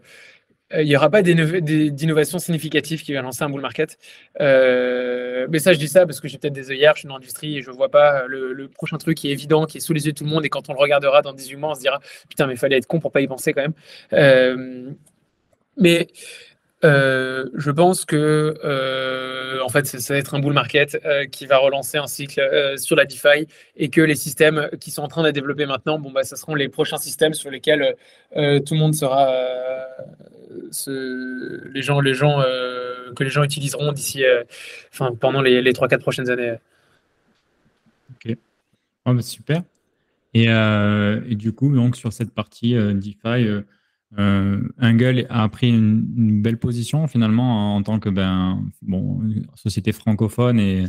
il 0.78 0.86
n'y 0.86 0.96
aura 0.96 1.10
pas 1.10 1.22
d'innovation 1.22 2.38
significative 2.38 3.02
qui 3.02 3.12
va 3.12 3.22
lancer 3.22 3.42
un 3.42 3.50
bull 3.50 3.60
market. 3.60 3.98
Euh, 4.40 5.46
mais 5.50 5.58
ça, 5.58 5.72
je 5.72 5.78
dis 5.78 5.88
ça 5.88 6.06
parce 6.06 6.20
que 6.20 6.28
j'ai 6.28 6.38
peut-être 6.38 6.52
des 6.52 6.70
œillères, 6.70 6.94
je 6.94 7.00
suis 7.00 7.08
dans 7.08 7.14
l'industrie 7.14 7.58
et 7.58 7.62
je 7.62 7.70
ne 7.70 7.76
vois 7.76 7.90
pas 7.90 8.26
le, 8.26 8.68
prochain 8.68 8.96
truc 8.98 9.18
qui 9.18 9.28
est 9.28 9.32
évident, 9.32 9.66
qui 9.66 9.78
est 9.78 9.80
sous 9.80 9.92
les 9.92 10.06
yeux 10.06 10.12
de 10.12 10.18
tout 10.18 10.24
le 10.24 10.30
monde. 10.30 10.44
Et 10.44 10.48
quand 10.48 10.70
on 10.70 10.72
le 10.72 10.78
regardera 10.78 11.22
dans 11.22 11.32
18 11.32 11.56
mois, 11.56 11.70
on 11.70 11.74
se 11.74 11.80
dira 11.80 12.00
Putain, 12.28 12.46
mais 12.46 12.54
il 12.54 12.58
fallait 12.58 12.78
être 12.78 12.86
con 12.86 13.00
pour 13.00 13.12
pas 13.12 13.20
y 13.20 13.26
penser 13.26 13.52
quand 13.52 13.62
même. 13.62 13.74
Euh, 14.12 14.90
mais 15.76 16.08
euh, 16.84 17.48
je 17.54 17.70
pense 17.70 18.04
que 18.04 18.58
euh, 18.64 19.60
en 19.62 19.68
fait, 19.68 19.86
ça 19.86 20.14
va 20.14 20.18
être 20.18 20.34
un 20.34 20.40
bull 20.40 20.52
market 20.52 20.98
euh, 21.04 21.26
qui 21.26 21.46
va 21.46 21.58
relancer 21.58 21.96
un 21.96 22.08
cycle 22.08 22.42
sur 22.76 22.96
la 22.96 23.04
DeFi 23.04 23.46
et 23.76 23.88
que 23.88 24.00
les 24.00 24.16
systèmes 24.16 24.68
qui 24.80 24.90
sont 24.90 25.02
en 25.02 25.08
train 25.08 25.22
d'être 25.22 25.34
développés 25.34 25.66
maintenant, 25.66 25.98
bon 25.98 26.10
bah, 26.10 26.24
ça 26.24 26.36
seront 26.36 26.54
les 26.54 26.68
prochains 26.68 26.96
systèmes 26.96 27.34
sur 27.34 27.50
lesquels 27.50 27.94
tout 28.34 28.74
le 28.74 28.78
monde 28.78 28.94
sera, 28.94 29.32
les 31.74 31.82
gens, 31.82 32.00
gens 32.12 32.42
que 33.14 33.24
les 33.24 33.30
gens 33.30 33.42
utiliseront 33.42 33.92
d'ici, 33.92 34.24
enfin 34.92 35.14
pendant 35.18 35.40
les, 35.40 35.62
les 35.62 35.72
3-4 35.72 35.98
prochaines 35.98 36.30
années. 36.30 36.56
Ok, 38.10 38.36
oh, 39.06 39.14
bah, 39.14 39.22
super. 39.22 39.62
Et, 40.34 40.44
et, 40.46 41.34
du 41.34 41.52
coup, 41.52 41.74
donc 41.74 41.96
sur 41.96 42.12
cette 42.12 42.32
partie 42.32 42.74
DeFi 42.74 43.62
euh, 44.18 44.60
a 45.30 45.48
pris 45.48 45.70
une, 45.70 46.42
belle 46.42 46.58
position 46.58 47.06
finalement 47.06 47.76
en 47.76 47.82
tant 47.82 47.98
que 47.98 48.10
ben, 48.10 48.62
société 49.54 49.92
francophone 49.92 50.60
et, 50.60 50.86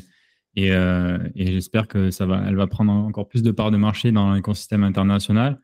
euh, 0.58 1.17
et, 1.36 1.54
j'espère 1.54 1.88
que 1.88 2.12
ça 2.12 2.26
va, 2.26 2.43
elle 2.47 2.56
va 2.56 2.67
prendre 2.67 2.91
encore 2.91 3.28
plus 3.28 3.41
de 3.41 3.52
parts 3.52 3.71
de 3.71 3.78
marché 3.78 4.12
dans 4.12 4.34
l'écosystème 4.34 4.84
international. 4.84 5.60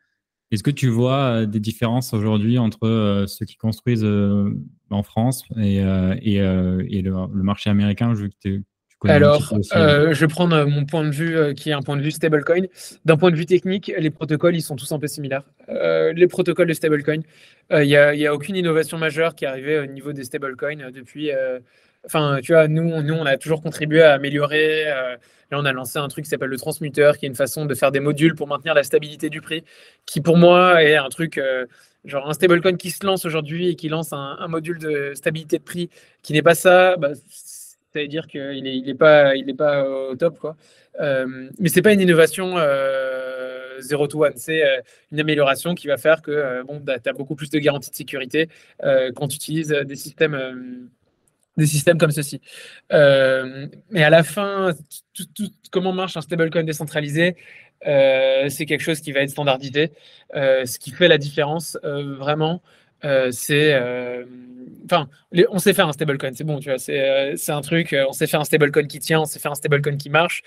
Est-ce 0.50 0.62
que 0.62 0.70
tu 0.70 0.88
vois 0.88 1.46
des 1.46 1.60
différences 1.60 2.12
aujourd'hui 2.12 2.58
entre 2.58 2.86
euh, 2.86 3.26
ceux 3.26 3.46
qui 3.46 3.56
construisent 3.56 4.06
en 4.90 5.02
France 5.02 5.44
et, 5.56 5.76
et, 5.76 6.36
et 6.36 7.02
le, 7.02 7.42
marché 7.42 7.70
américain 7.70 8.12
vu 8.12 8.30
que 8.42 8.60
alors, 9.08 9.54
euh, 9.74 10.12
je 10.12 10.20
vais 10.20 10.26
prendre 10.26 10.54
euh, 10.54 10.66
mon 10.66 10.84
point 10.84 11.04
de 11.04 11.10
vue 11.10 11.36
euh, 11.36 11.54
qui 11.54 11.70
est 11.70 11.72
un 11.72 11.80
point 11.80 11.96
de 11.96 12.02
vue 12.02 12.10
stablecoin. 12.10 12.64
D'un 13.04 13.16
point 13.16 13.30
de 13.30 13.36
vue 13.36 13.46
technique, 13.46 13.92
les 13.96 14.10
protocoles, 14.10 14.54
ils 14.54 14.62
sont 14.62 14.76
tous 14.76 14.92
un 14.92 14.98
peu 14.98 15.06
similaires. 15.06 15.44
les 15.68 16.26
protocoles 16.26 16.68
de 16.68 16.74
stablecoin, 16.74 17.20
il 17.70 17.86
n'y 17.86 17.96
a, 17.96 18.08
a, 18.10 18.34
aucune 18.34 18.56
innovation 18.56 18.98
majeure 18.98 19.34
qui 19.34 19.44
est 19.44 19.48
arrivée 19.48 19.78
au 19.78 19.86
niveau 19.86 20.12
des 20.12 20.24
stablecoins 20.24 20.90
depuis. 20.92 21.30
Enfin, 22.06 22.40
tu 22.42 22.52
vois, 22.52 22.68
nous, 22.68 23.02
nous, 23.02 23.14
on 23.14 23.26
a 23.26 23.36
toujours 23.36 23.62
contribué 23.62 24.02
à 24.02 24.14
améliorer. 24.14 24.84
là, 24.84 25.18
on 25.52 25.64
a 25.64 25.72
lancé 25.72 25.98
un 25.98 26.08
truc 26.08 26.24
qui 26.24 26.30
s'appelle 26.30 26.48
le 26.48 26.58
transmuteur, 26.58 27.18
qui 27.18 27.26
est 27.26 27.28
une 27.28 27.34
façon 27.34 27.66
de 27.66 27.74
faire 27.74 27.92
des 27.92 28.00
modules 28.00 28.34
pour 28.34 28.46
maintenir 28.46 28.74
la 28.74 28.82
stabilité 28.82 29.28
du 29.28 29.40
prix, 29.40 29.64
qui 30.06 30.20
pour 30.20 30.36
moi 30.36 30.82
est 30.82 30.96
un 30.96 31.08
truc 31.08 31.40
genre 32.04 32.28
un 32.28 32.32
stablecoin 32.32 32.76
qui 32.76 32.90
se 32.90 33.04
lance 33.04 33.24
aujourd'hui 33.24 33.68
et 33.68 33.74
qui 33.76 33.88
lance 33.88 34.12
un, 34.12 34.48
module 34.48 34.78
de 34.78 35.12
stabilité 35.14 35.58
de 35.58 35.64
prix 35.64 35.90
qui 36.22 36.32
n'est 36.32 36.42
pas 36.42 36.54
ça, 36.54 36.96
bah, 36.96 37.10
ça 37.14 38.00
veut 38.00 38.08
dire 38.08 38.26
qu'il 38.26 38.62
n'est 38.62 38.76
il 38.76 38.88
est 38.88 38.94
pas, 38.94 39.34
il 39.34 39.54
pas 39.56 39.88
au 39.88 40.16
top. 40.16 40.38
Quoi. 40.38 40.56
Euh, 41.00 41.48
mais 41.58 41.68
ce 41.68 41.76
n'est 41.76 41.82
pas 41.82 41.92
une 41.92 42.00
innovation 42.00 42.54
euh, 42.56 43.80
zero 43.80 44.06
to 44.06 44.24
one, 44.24 44.32
c'est 44.36 44.64
euh, 44.64 44.80
une 45.12 45.20
amélioration 45.20 45.74
qui 45.74 45.86
va 45.86 45.96
faire 45.96 46.22
que 46.22 46.62
bon, 46.64 46.80
bah, 46.80 46.98
tu 46.98 47.08
as 47.08 47.12
beaucoup 47.12 47.34
plus 47.34 47.50
de 47.50 47.58
garanties 47.58 47.90
de 47.90 47.96
sécurité 47.96 48.48
quand 49.14 49.28
tu 49.28 49.36
utilises 49.36 49.68
des 49.68 49.96
systèmes, 49.96 50.88
des 51.60 51.66
systèmes 51.66 51.98
comme 51.98 52.10
ceci. 52.10 52.40
mais 52.90 54.02
à 54.02 54.10
la 54.10 54.22
fin, 54.22 54.72
comment 55.70 55.92
marche 55.92 56.16
un 56.16 56.20
stablecoin 56.22 56.64
décentralisé 56.64 57.36
c'est 57.82 58.66
quelque 58.66 58.82
chose 58.82 59.00
qui 59.00 59.12
va 59.12 59.20
être 59.20 59.30
standardisé. 59.30 59.92
ce 60.34 60.78
qui 60.78 60.90
fait 60.90 61.08
la 61.08 61.18
différence 61.18 61.78
vraiment, 61.82 62.62
c'est 63.30 63.74
enfin, 64.90 65.08
on 65.50 65.58
sait 65.58 65.74
faire 65.74 65.88
un 65.88 65.92
stablecoin, 65.92 66.32
c'est 66.34 66.44
bon, 66.44 66.58
tu 66.58 66.68
vois, 66.68 66.78
c'est 66.78 67.00
euh, 67.00 67.34
un 67.48 67.60
truc, 67.60 67.92
euh, 67.92 68.04
on 68.08 68.12
sait 68.12 68.26
faire 68.26 68.40
un 68.40 68.44
stablecoin 68.44 68.86
qui 68.86 68.98
tient, 68.98 69.20
on 69.20 69.24
sait 69.24 69.38
faire 69.38 69.52
un 69.52 69.56
stablecoin 69.56 69.96
qui 69.96 70.10
marche. 70.10 70.42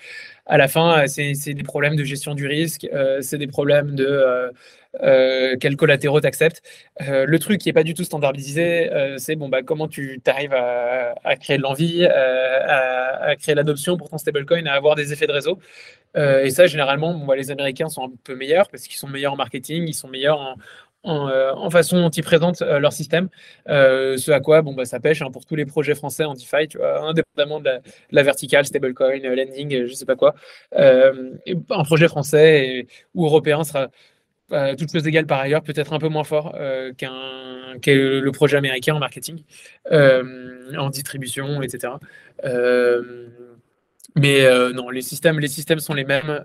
À 0.46 0.58
la 0.58 0.68
fin, 0.68 1.02
euh, 1.02 1.06
c'est 1.06 1.54
des 1.54 1.62
problèmes 1.62 1.96
de 1.96 2.04
gestion 2.04 2.34
du 2.34 2.46
risque, 2.46 2.86
c'est 3.20 3.38
des 3.38 3.46
problèmes 3.46 3.94
de 3.94 4.52
quels 5.60 5.76
collatéraux 5.76 6.20
tu 6.20 6.26
acceptes. 6.26 6.62
le 7.00 7.38
truc 7.38 7.60
qui 7.60 7.68
n'est 7.68 7.72
pas 7.72 7.82
du 7.82 7.94
tout 7.94 8.04
standardisé, 8.04 8.90
c'est 9.18 9.36
bon, 9.36 9.48
bah, 9.48 9.62
comment 9.62 9.88
tu 9.88 10.20
arrives 10.26 10.54
à, 10.54 11.36
créer 11.36 11.56
de 11.56 11.62
l'envie, 11.62 12.04
à, 12.06 13.34
créer 13.36 13.54
l'adoption 13.54 13.96
pour 13.96 14.10
ton 14.10 14.18
stablecoin, 14.18 14.66
à 14.66 14.72
avoir 14.72 14.94
des 14.94 15.12
effets 15.12 15.26
de 15.26 15.32
réseau. 15.32 15.58
et 16.16 16.50
ça, 16.50 16.66
généralement, 16.66 17.14
bon, 17.14 17.26
bah, 17.26 17.36
les 17.36 17.50
Américains 17.50 17.88
sont 17.88 18.04
un 18.04 18.12
peu 18.22 18.36
meilleurs 18.36 18.68
parce 18.68 18.84
qu'ils 18.84 18.98
sont 18.98 19.08
meilleurs 19.08 19.32
en 19.32 19.36
marketing, 19.36 19.86
ils 19.88 19.94
sont 19.94 20.08
meilleurs 20.08 20.40
en, 20.40 20.56
euh, 21.06 21.52
en, 21.54 21.68
façon 21.70 22.00
dont 22.00 22.08
ils 22.08 22.22
présentent 22.22 22.62
euh, 22.62 22.78
leur 22.78 22.92
système. 22.92 23.28
Euh, 23.68 24.16
ce 24.16 24.30
à 24.30 24.40
quoi 24.40 24.62
bon, 24.62 24.72
bah, 24.72 24.86
ça 24.86 25.00
pêche 25.00 25.20
hein, 25.20 25.30
pour 25.30 25.44
tous 25.44 25.54
les 25.54 25.66
projets 25.66 25.94
français 25.94 26.24
en 26.24 26.34
DeFi, 26.34 26.68
tu 26.68 26.78
vois, 26.78 27.02
indépendamment 27.02 27.60
de 27.60 27.70
la, 28.10 28.22
verticale, 28.22 28.64
stablecoin, 28.64 29.18
lending, 29.18 29.86
je 29.86 29.92
sais 29.92 30.06
pas 30.06 30.16
quoi. 30.16 30.34
un 30.72 31.84
projet 31.84 32.08
français 32.08 32.86
ou 33.14 33.26
européen 33.26 33.64
sera 33.64 33.88
toutes 34.78 34.92
choses 34.92 35.06
égales 35.06 35.26
par 35.26 35.40
ailleurs, 35.40 35.62
peut-être 35.62 35.92
un 35.92 35.98
peu 35.98 36.08
moins 36.08 36.24
fort 36.24 36.56
qu'un 36.96 37.12
le 37.86 38.30
projet 38.30 38.56
américain 38.56 38.94
en 38.94 38.98
marketing, 38.98 39.42
en 39.90 40.90
distribution, 40.90 41.60
etc. 41.62 41.94
mais 44.16 44.72
non, 44.72 44.90
les 44.90 45.02
systèmes, 45.02 45.40
les 45.40 45.48
systèmes 45.48 45.80
sont 45.80 45.94
les 45.94 46.04
mêmes 46.04 46.42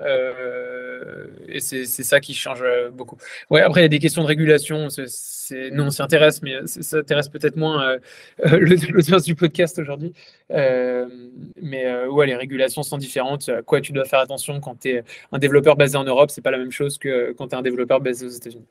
et 1.48 1.60
c'est 1.60 1.86
ça 1.86 2.20
qui 2.20 2.34
change 2.34 2.62
euh, 2.62 2.90
beaucoup. 2.92 3.18
Ouais, 3.50 3.62
après, 3.62 3.82
il 3.82 3.84
y 3.84 3.86
a 3.86 3.90
des 3.90 4.00
questions 4.00 4.22
de 4.22 4.28
régulation. 4.28 4.88
nous, 4.88 5.84
on 5.84 5.90
s'y 5.90 6.02
intéresse, 6.02 6.42
mais 6.42 6.66
ça 6.66 6.98
intéresse 6.98 7.30
peut-être 7.30 7.56
moins 7.56 7.98
euh, 8.46 8.60
l'audience 8.92 9.24
du 9.24 9.36
podcast 9.36 9.80
aujourd'hui. 9.80 10.14
Euh, 10.52 11.08
mais 11.62 12.06
ouais, 12.06 12.28
les 12.28 12.36
régulations 12.36 12.84
sont 12.84 12.98
différentes. 12.98 13.50
À 13.50 13.62
quoi 13.62 13.82
tu 13.82 13.92
dois 13.92 14.06
faire 14.06 14.20
attention 14.20 14.60
quand 14.60 14.80
tu 14.80 14.90
es 14.90 15.04
un 15.32 15.40
développeur 15.40 15.76
basé 15.76 15.98
en 15.98 16.04
Europe, 16.04 16.32
c'est 16.32 16.42
pas 16.42 16.52
la 16.52 16.58
même 16.58 16.72
chose 16.72 16.98
que 16.98 17.34
quand 17.34 17.50
tu 17.50 17.56
es 17.56 17.58
un 17.58 17.62
développeur 17.62 18.00
basé 18.00 18.26
aux 18.26 18.30
États-Unis. 18.30 18.68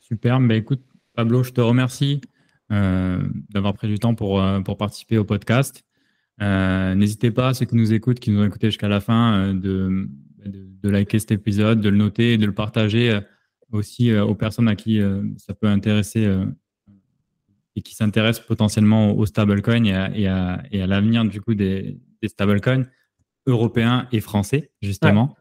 Super. 0.00 0.40
Bah, 0.40 0.54
écoute, 0.54 0.82
Pablo, 1.14 1.42
je 1.42 1.52
te 1.52 1.60
remercie 1.60 2.20
d'avoir 2.70 3.72
pris 3.72 3.88
du 3.88 3.98
temps 3.98 4.14
pour, 4.14 4.42
pour 4.64 4.76
participer 4.76 5.16
au 5.16 5.24
podcast. 5.24 5.84
N'hésitez 6.40 7.30
pas, 7.30 7.54
ceux 7.54 7.66
qui 7.66 7.76
nous 7.76 7.92
écoutent, 7.92 8.20
qui 8.20 8.30
nous 8.30 8.40
ont 8.40 8.46
écoutés 8.46 8.68
jusqu'à 8.68 8.88
la 8.88 9.00
fin, 9.00 9.54
de, 9.54 10.06
de, 10.44 10.88
liker 10.88 11.18
cet 11.18 11.32
épisode, 11.32 11.80
de 11.80 11.88
le 11.88 11.96
noter 11.96 12.34
et 12.34 12.38
de 12.38 12.46
le 12.46 12.54
partager 12.54 13.10
euh, 13.10 13.20
aussi 13.72 14.10
euh, 14.10 14.24
aux 14.24 14.34
personnes 14.34 14.68
à 14.68 14.76
qui 14.76 15.00
euh, 15.00 15.22
ça 15.36 15.54
peut 15.54 15.66
intéresser 15.66 16.28
et 17.76 17.82
qui 17.82 17.94
s'intéressent 17.94 18.44
potentiellement 18.46 19.12
au 19.12 19.26
stablecoin 19.26 19.84
et 19.84 19.94
à, 19.94 20.10
et 20.16 20.26
à, 20.26 20.62
et 20.72 20.82
à 20.82 20.86
l'avenir 20.86 21.24
du 21.24 21.40
coup 21.40 21.54
des, 21.54 21.98
des 22.22 22.28
stablecoins 22.28 22.84
européens 23.46 24.08
et 24.12 24.20
français 24.20 24.70
justement. 24.82 25.36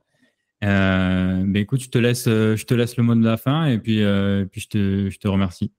Ben, 0.62 1.56
écoute, 1.56 1.82
je 1.82 1.90
te 1.90 1.98
laisse, 1.98 2.26
je 2.26 2.66
te 2.66 2.74
laisse 2.74 2.98
le 2.98 3.04
mot 3.04 3.16
de 3.16 3.24
la 3.24 3.38
fin 3.38 3.66
et 3.66 3.78
puis, 3.80 4.04
puis 4.52 4.62
je 4.62 4.68
te, 4.68 5.10
je 5.10 5.18
te 5.20 5.28
remercie. 5.28 5.72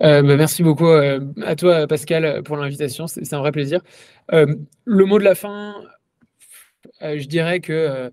Bah, 0.00 0.22
merci 0.22 0.62
beaucoup 0.62 0.88
à 0.88 1.56
toi, 1.56 1.86
Pascal, 1.86 2.42
pour 2.42 2.56
l'invitation. 2.56 3.06
C'est 3.06 3.32
un 3.32 3.38
vrai 3.38 3.52
plaisir. 3.52 3.80
le 4.30 5.04
mot 5.04 5.18
de 5.18 5.24
la 5.24 5.34
fin, 5.34 5.74
je 7.00 7.26
dirais 7.26 7.60
que 7.60 8.10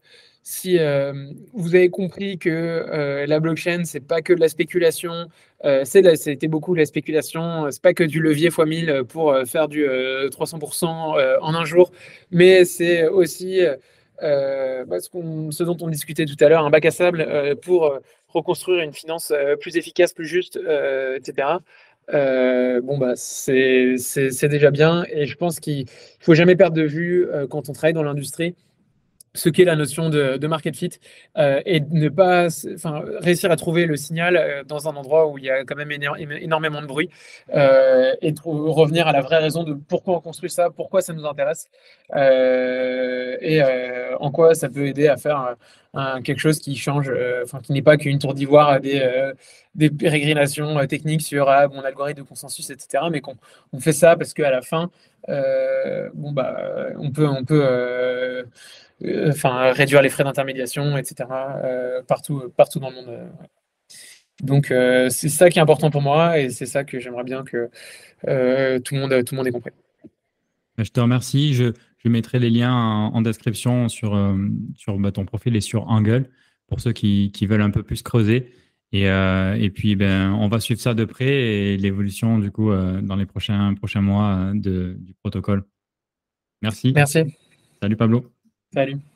si 0.48 0.78
euh, 0.78 1.12
vous 1.54 1.74
avez 1.74 1.90
compris 1.90 2.38
que 2.38 2.50
euh, 2.52 3.26
la 3.26 3.40
blockchain, 3.40 3.84
c'est 3.84 4.00
pas 4.00 4.22
que 4.22 4.32
de 4.32 4.40
la 4.40 4.48
spéculation, 4.48 5.28
euh, 5.66 5.84
c'était 5.86 6.48
beaucoup 6.48 6.76
de 6.76 6.80
la 6.80 6.86
spéculation, 6.86 7.66
c'est 7.72 7.82
pas 7.82 7.96
que 7.96 8.04
du 8.04 8.22
levier 8.22 8.50
x 8.50 8.60
1000 8.60 9.06
pour 9.10 9.36
faire 9.48 9.68
du 9.68 9.84
300% 9.84 10.86
en 11.42 11.56
un 11.56 11.66
jour, 11.66 11.92
mais 12.30 12.64
c'est 12.64 13.08
aussi 13.08 13.62
bah, 14.22 15.00
ce, 15.00 15.64
dont 15.64 15.78
on 15.82 15.88
discutait 15.88 16.26
tout 16.26 16.38
à 16.40 16.48
l'heure, 16.48 16.64
un 16.64 16.70
bac 16.70 16.86
à 16.86 16.92
sable 16.92 17.58
pour 17.64 18.00
reconstruire 18.28 18.84
une 18.84 18.94
finance 18.94 19.34
plus 19.62 19.78
efficace, 19.78 20.14
plus 20.14 20.28
juste, 20.28 20.60
etc. 21.16 21.58
bon, 22.12 22.98
bah, 23.00 23.14
c'est 23.16 23.96
déjà 24.44 24.70
bien. 24.70 25.06
Et 25.10 25.26
je 25.26 25.36
pense 25.38 25.60
qu'il 25.60 25.86
ne 25.86 25.90
faut 26.20 26.36
jamais 26.36 26.56
perdre 26.56 26.78
de 26.78 26.84
vue, 26.84 27.28
quand 27.50 27.68
on 27.68 27.74
travaille 27.74 27.94
dans 27.94 28.04
l'industrie, 28.04 28.54
ce 29.36 29.50
qu'est 29.50 29.66
la 29.66 29.76
notion 29.76 30.10
de, 30.10 30.48
market 30.48 30.76
fit 30.76 30.92
euh, 31.38 31.62
et 31.66 31.82
ne 31.82 32.10
pas 32.10 32.48
enfin, 32.74 33.04
réussir 33.20 33.52
à 33.52 33.56
trouver 33.56 33.86
le 33.86 33.98
signal 33.98 34.38
euh, 34.38 34.64
dans 34.64 34.88
un 34.88 34.96
endroit 34.96 35.28
où 35.28 35.38
il 35.38 35.46
y 35.46 35.50
a 35.50 35.64
quand 35.64 35.76
même 35.76 35.92
énormément 35.92 36.82
de 36.82 36.88
bruit 36.88 37.10
euh, 37.54 38.14
et 38.22 38.34
revenir 38.44 39.08
à 39.08 39.12
la 39.12 39.22
vraie 39.22 39.40
raison 39.40 39.64
de 39.64 39.74
pourquoi 39.74 40.18
on 40.18 40.22
construit 40.22 40.50
ça, 40.50 40.70
pourquoi 40.70 41.02
ça 41.02 41.14
nous 41.14 41.26
intéresse 41.26 41.70
et 42.16 43.62
en 44.20 44.32
quoi 44.32 44.56
ça 44.56 44.70
peut 44.70 44.88
aider 44.88 45.08
à 45.08 45.18
faire 45.18 45.56
quelque 46.24 46.40
chose 46.40 46.60
qui 46.60 46.76
change, 46.76 47.12
enfin 47.44 47.60
qui 47.62 47.74
n'est 47.74 47.82
pas 47.82 47.98
qu'une 47.98 48.20
tour 48.20 48.34
d'ivoire 48.34 48.80
des, 48.80 49.32
des 49.74 49.90
pérégrinations 49.90 50.86
techniques 50.88 51.22
sur 51.22 51.50
ah, 51.50 51.68
mon 51.68 51.82
algorithme 51.82 52.22
de 52.22 52.28
consensus, 52.28 52.70
etc. 52.70 53.06
Mais 53.12 53.22
qu'on 53.22 53.36
on 53.74 53.80
fait 53.80 53.94
ça 53.94 54.16
parce 54.16 54.34
qu'à 54.34 54.52
la 54.52 54.62
fin, 54.62 54.92
bon, 55.28 56.32
bah, 56.32 56.58
on 56.98 57.12
peut, 57.12 58.46
enfin 59.04 59.72
réduire 59.72 60.02
les 60.02 60.10
frais 60.10 60.24
d'intermédiation, 60.24 60.98
etc. 60.98 61.30
Euh, 61.64 62.02
partout, 62.04 62.52
partout 62.56 62.80
dans 62.80 62.90
le 62.90 62.96
monde. 62.96 63.10
Euh, 63.10 63.28
Donc 64.42 64.68
c'est 64.68 65.30
ça 65.30 65.50
qui 65.50 65.60
est 65.60 65.62
important 65.62 65.90
pour 65.92 66.02
moi 66.02 66.40
et 66.40 66.50
c'est 66.50 66.66
ça 66.66 66.84
que 66.84 67.00
j'aimerais 67.00 67.24
bien 67.24 67.44
que 67.44 67.70
tout, 68.80 68.96
le 68.96 69.00
monde, 69.00 69.24
tout 69.24 69.34
le 69.34 69.38
monde 69.38 69.48
ait 69.48 69.52
compris. 69.52 69.72
Je 70.78 70.90
te 70.90 71.00
remercie. 71.00 71.54
Je, 71.54 71.74
je 71.98 72.10
mettrai 72.10 72.40
les 72.40 72.50
liens 72.50 72.74
en, 72.74 73.22
description 73.22 73.88
sur, 73.88 74.12
sur 74.76 74.98
bah, 74.98 75.12
ton 75.12 75.26
profil 75.26 75.56
et 75.56 75.62
sur 75.62 75.88
Angle 75.88 76.30
pour 76.68 76.82
ceux 76.82 76.92
qui, 76.92 77.32
qui 77.32 77.48
veulent 77.48 77.62
un 77.62 77.70
peu 77.70 77.84
plus 77.84 78.02
creuser. 78.02 78.52
Et, 78.92 79.06
et, 79.06 79.70
puis, 79.70 79.96
ben, 79.96 80.34
on 80.34 80.48
va 80.48 80.60
suivre 80.60 80.82
ça 80.82 80.94
de 80.94 81.06
près 81.06 81.28
et 81.28 81.78
l'évolution, 81.78 82.40
du 82.40 82.52
coup, 82.52 82.72
dans 82.72 83.16
les 83.16 83.26
prochains, 83.26 83.74
prochains 83.74 84.02
mois 84.02 84.52
de, 84.54 84.98
du 85.00 85.14
protocole. 85.14 85.64
Merci. 86.62 86.92
Merci. 86.94 87.24
Salut, 87.82 87.96
Pablo. 87.96 88.35
Salut. 88.76 89.15